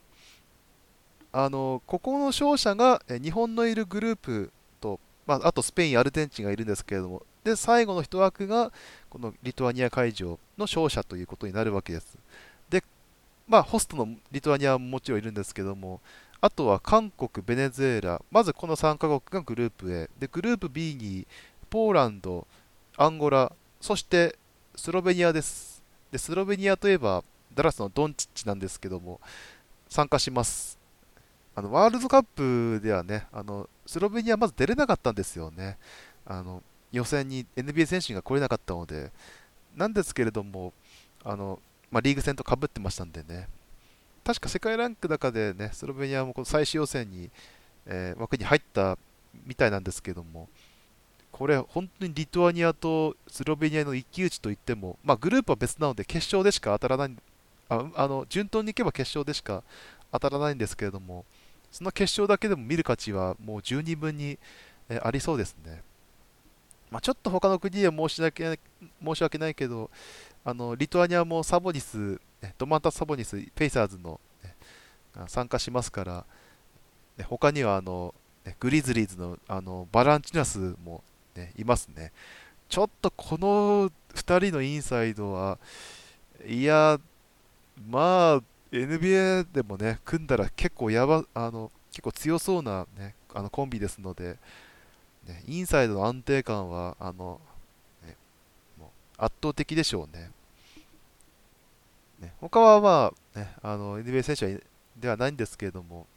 [1.31, 4.51] あのここの勝者が、え日本のいるグループ
[4.81, 8.71] と、まあ、あとスペイン、アルゼンチンがいるんですけれども、で最後の1枠が
[9.09, 12.17] このリトアニア会場の勝者ということになるわけです。
[12.69, 12.83] で、
[13.47, 16.01] まあ、ホストのリトアニアももちろんいるんですけども、
[16.41, 21.27] あとは韓国、ベネズエラ、まずこの3カ国がグループ A、でグループ B に
[21.69, 22.47] ポーランド、
[22.97, 24.37] アンゴラ、そして
[24.75, 25.83] スロベニアです。
[26.11, 27.23] でスロベニアといえば
[27.53, 29.19] ダラスのドンチッチなんですけども、
[29.89, 30.79] 参加します。
[31.55, 35.77] あのワールドカップではね、あのスロベニアまず出れなかったんですよね。
[36.25, 36.63] あの
[36.93, 39.11] 予選に NBA 選手が来れなかったので、
[39.75, 40.73] なんですけれども、
[41.23, 41.59] あの
[41.91, 43.47] まあ、リーグ戦とかぶってましたんでね、
[44.29, 47.31] 確か世界ランク高でね、スロベニアもこの最終予選に、
[47.87, 48.95] えー、枠に入った
[49.47, 50.47] みたいなんですけども、
[51.31, 57.17] これ、本当にリトアニアとスロベニアの一騎打ちといっても、まあ、グループは別なので決勝でしか当たらない
[57.69, 59.63] ああの順当にいけば決勝でしか
[60.11, 61.25] 当たらないんですけれども、
[61.71, 64.37] その決勝だけでも見る価値はもう十二分に、
[64.89, 65.81] えありそうですね。
[66.91, 68.59] まあ、ちょっと他の国では申し訳ない
[69.03, 69.89] 申し訳ないけど、
[70.45, 74.55] あのリトアニアもサボニス、ね、ドマンタ・サボニス、フェイサーズの、ね、
[75.27, 76.25] 参加しますから、
[77.17, 78.13] ね、他にはあの、
[78.45, 81.03] ね、グリズリーズのあのバランチナスも、
[81.35, 82.11] ね、いますね。
[82.69, 85.57] ちょっとこの2人のインサイドは、
[86.45, 86.99] いや、
[87.89, 94.37] まあ、NBA でもね、組んだら結構やば、あの、結構強そうなね、あのコンビですので、
[95.27, 97.39] ね、インサイドの安定感は、あの、
[98.05, 98.15] ね、
[98.77, 100.31] もう圧倒的でしょうね。
[102.19, 104.63] ね他はまあ、ね、あの NBA 選手
[104.97, 106.07] ではないんですけれども、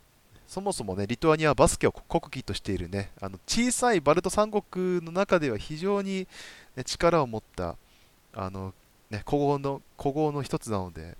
[0.46, 6.26] そもそもね、リトアニアはバスケを国技としているね、あの小さいバルト三国の中では非常に、
[6.76, 7.76] ね、力を持った、
[8.34, 8.74] あの、
[9.10, 11.16] ね、古豪の、古豪の一つなので、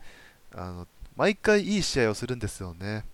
[0.55, 3.05] あの、毎回いい試合をするんですよね。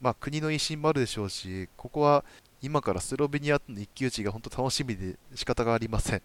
[0.00, 2.24] まあ、国の威信もあるでしょうし、ここは
[2.60, 6.22] 今からスロベニアとの一騎打ちが本当楽しみで仕方がありません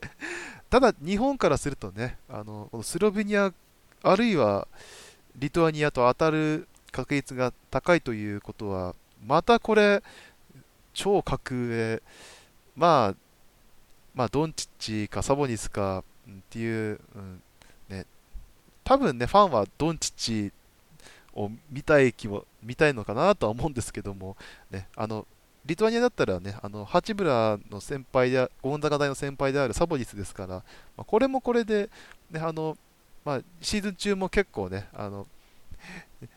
[0.69, 3.53] ただ、日本からするとね、あのこのスロベニア、
[4.11, 4.67] あるいは
[5.35, 8.95] リトアニアと当たる確率が高いということは、
[9.25, 10.01] またこれ、
[10.93, 12.01] 超格上、
[12.75, 13.15] まあ、
[14.15, 17.41] まあ、ドンチッチかサボニスかっていう、うん
[17.89, 18.05] ね、
[18.83, 20.53] 多分ね、ファンはドンチッチ
[21.35, 24.35] を見たい気も見たいのかなとは思うんですけども、
[24.71, 25.27] ね、あの
[25.65, 30.63] リトアニアだったらね、あの八村の先輩で、ゴンザガ大の先輩であるサボニスですから、ま
[30.99, 31.89] あ、これもこれで、
[32.31, 32.75] ね、あの
[33.27, 35.27] まあ、シーズン中も結構ね、あの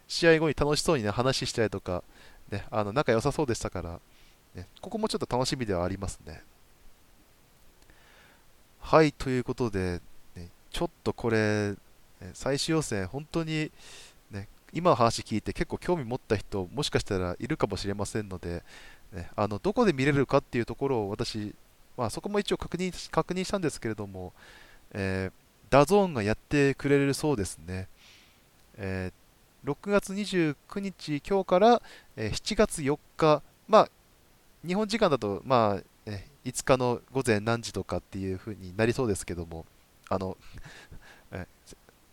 [0.08, 2.02] 試合後に楽しそうに、ね、話したりとか、
[2.50, 4.00] ね、あの仲良さそうでしたから、
[4.56, 6.42] ね、ここもちょっと楽しみではありますね。
[8.80, 10.00] はい、ということで、
[10.34, 11.76] ね、ちょっとこれ、
[12.34, 13.70] 最終予選、本当に、
[14.32, 18.64] ね、今の話聞いて結構興味持った人、もしかしたらいるかもしれませんので、
[19.12, 21.54] ね、あのどこで見れるかっていうところを私、
[21.96, 24.32] まあ、そこも一応確認確認したんですけれども、
[24.92, 25.39] えー、
[25.70, 27.88] ダゾーンがやってくれるそうですね。
[28.76, 31.82] えー、6月29日、今日から、
[32.16, 33.88] えー、7月4日、まあ、
[34.66, 39.64] 日本時間だと、まあ、えー、5日の午前何時とかっていう風になりそうですけども、
[40.08, 40.36] あの、
[41.30, 41.46] え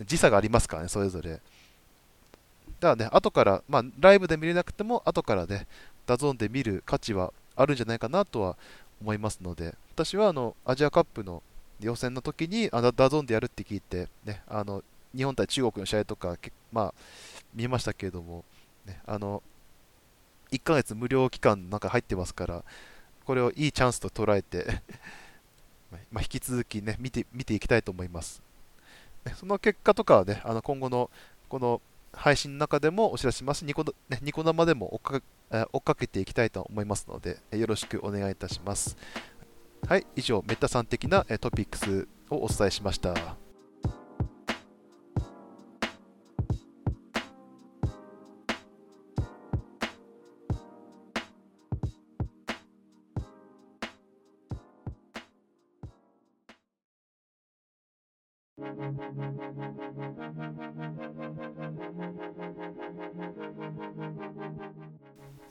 [0.05, 1.31] 時差がありますからね、それぞれ。
[1.31, 1.41] だか
[2.79, 5.65] らね、後から、まあ、ライブで見れなくても、後からね、
[6.05, 8.55] ダゾーンで見る価値はあるんじゃないかなとは
[9.01, 11.41] 思いますので、私はあのアジアカップの
[11.79, 14.83] 予選の時にあのダゾーンでやるって聞いて、ね、あの
[15.15, 16.37] 日本対中国の試合とか、
[16.71, 16.93] まあ、
[17.53, 18.43] 見ましたけれども、
[18.85, 19.41] ね、あの
[20.51, 22.63] 1ヶ月無料期間なんか入ってますから、
[23.25, 24.81] これをいいチャンスと捉えて
[26.11, 28.41] ま引き続きね見て見ていきたいと思います。
[29.35, 31.09] その結果とかはね、あの今後の
[31.49, 31.81] この
[32.13, 33.65] 配信の中でもお知らせします。
[33.65, 35.19] ニコ,、ね、ニコ生でも追
[35.77, 38.97] っかけていきたいと思いますので、よろしくお願いいたします。
[39.85, 43.13] はい、以上、メッタさん的なトピックスをお伝えしました。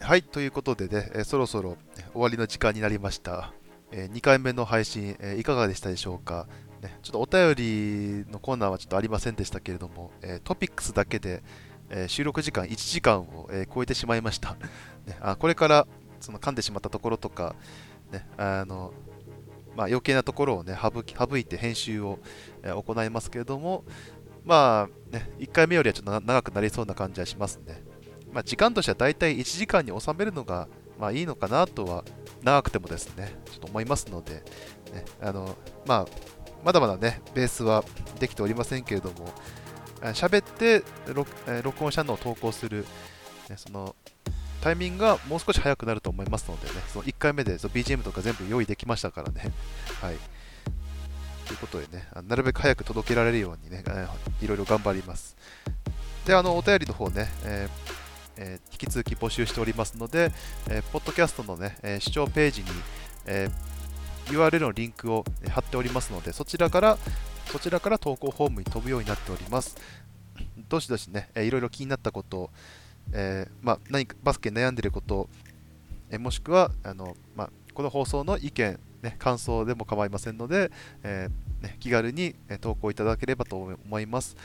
[0.01, 1.77] はい、ということでね、そろそろ
[2.13, 3.53] 終わりの時間になりました。
[3.93, 6.47] えー、2回目の配信、えー、いかがでしたでしょうか、
[6.83, 11.43] ね、ちょっとお便りのコーナーはちょっとありませんでしたけれども、えトピックスだけで、
[11.91, 14.55] え収録時間1時間を、え超えてしまいました。
[15.07, 15.87] ね、あこれから
[16.21, 17.55] その噛んでしまったところとか、
[18.11, 18.93] ね、あの
[19.77, 22.19] まあ、余計なところを、ね、省き省いて編集を、
[22.63, 23.85] え行いますけれども、
[24.45, 27.83] まあね、1回目よりはちょっと長くなりそうな感じはしますね。
[28.33, 30.69] まあ、時間としてはだいたい1時間に収めるのが、
[30.99, 32.05] まあ、いいのかなとは、
[32.43, 34.43] 長くてもですね、ちょっと思いますので、ね、
[35.21, 36.07] あのまあ、
[36.65, 37.85] まだまだね、ベースは
[38.21, 39.33] できておりませんけれども、
[40.13, 40.83] 喋って
[41.63, 42.85] 録音したのを投稿する、
[43.49, 43.97] ね、その
[44.61, 49.53] タイミングがもう少し早くなると思いますのでね、その1回目でその BGM とか全部用意できましたからね。
[50.01, 50.17] はい。
[51.47, 53.85] ということでね、なるべく早く届けられるようにね、
[54.41, 55.37] いろいろ頑張ります。
[56.25, 57.86] で、あの、お便りの方ね、えー
[58.37, 60.33] えー、引き続き募集しておりますので、
[60.69, 62.69] えー、ポッドキャストのね、えー、視聴ページに、
[63.27, 63.49] え
[64.27, 66.99] URL のリンクを貼っておりますので、そちらから、
[67.47, 69.77] そちらから投稿フォームに飛ぶようになっております。
[70.69, 72.51] どしどしね、えいろいろ気になったこと、
[73.13, 75.29] えまあ、何かバスケ悩んでること、
[76.11, 80.73] えもしくはあの、まあ、この放送の意見、ね、感想でも構いませんので、
[81.05, 81.29] え
[81.67, 84.37] ね、気軽に投稿いただければと思います。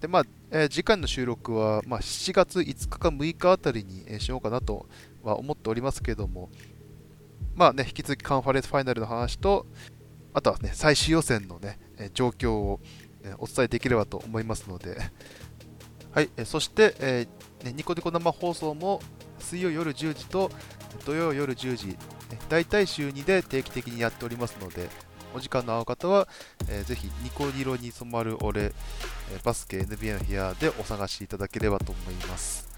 [0.00, 4.86] で、まあ、えー、次回の収録は、まあ、7月5日か6日あたりに、しようかなと
[5.22, 6.50] は思っておりますけども、
[7.54, 9.66] まあね、引き続きカンファレンスファイナルの話と、
[10.32, 11.78] あとはね、最終予選のね、
[12.14, 12.80] 状況を、
[13.36, 14.96] お伝えできればと思いますので、
[16.12, 17.26] はい、そして、え
[17.62, 19.02] ね、ニコニコ生放送も
[19.38, 20.50] 水曜夜10時と
[21.04, 21.96] 土曜夜10時、
[22.48, 24.88] 大体週2で定期的にやっておりますので、
[25.34, 26.28] お時間の合う方は、
[26.68, 28.72] えー、ぜひニコニロに染まる俺、え、
[29.44, 32.68] バスケ NBA の部屋でお探しいただければと思います。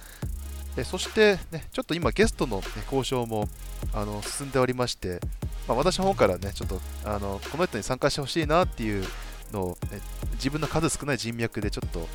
[0.84, 3.46] そして、ね、ちょっと今ゲストの、ね、交渉も
[3.92, 5.20] あの進んでおりまして、
[5.68, 9.04] まあ、私の方からね、ちょっとあのこの人に参加してほしいなっていう
[9.52, 10.00] のを、ね、
[10.34, 12.08] 自分の数少ない人脈でちょっと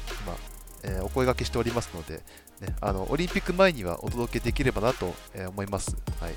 [0.83, 2.23] 今、えー、お声がけしておりますので、
[2.61, 5.13] ね、あのオリンピック前にはお届けできればなと、
[5.49, 5.95] 思います。
[6.19, 6.31] はい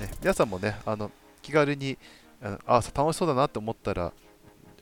[0.00, 1.96] ね、皆さんもね、あの気軽に
[2.42, 4.12] あ楽しそうだなって思ったら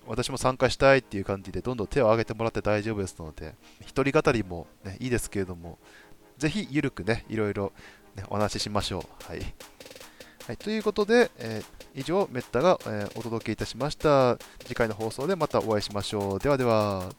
[0.07, 5.79] 私も参加したいっていう感じでどんどん手を挙げてもらって大丈夫ですので一人語りも、ね、いいですけれども
[6.39, 7.73] ぜひゆるくねいろいろ、
[8.17, 9.31] ね、お話ししましょう。
[9.31, 9.41] はい、
[10.47, 14.39] はい、ということで、えー、以上メッタが、えー、お届けいたしました。
[14.65, 16.39] 次回の放送でまたお会いしましょう。
[16.39, 17.11] ではでは。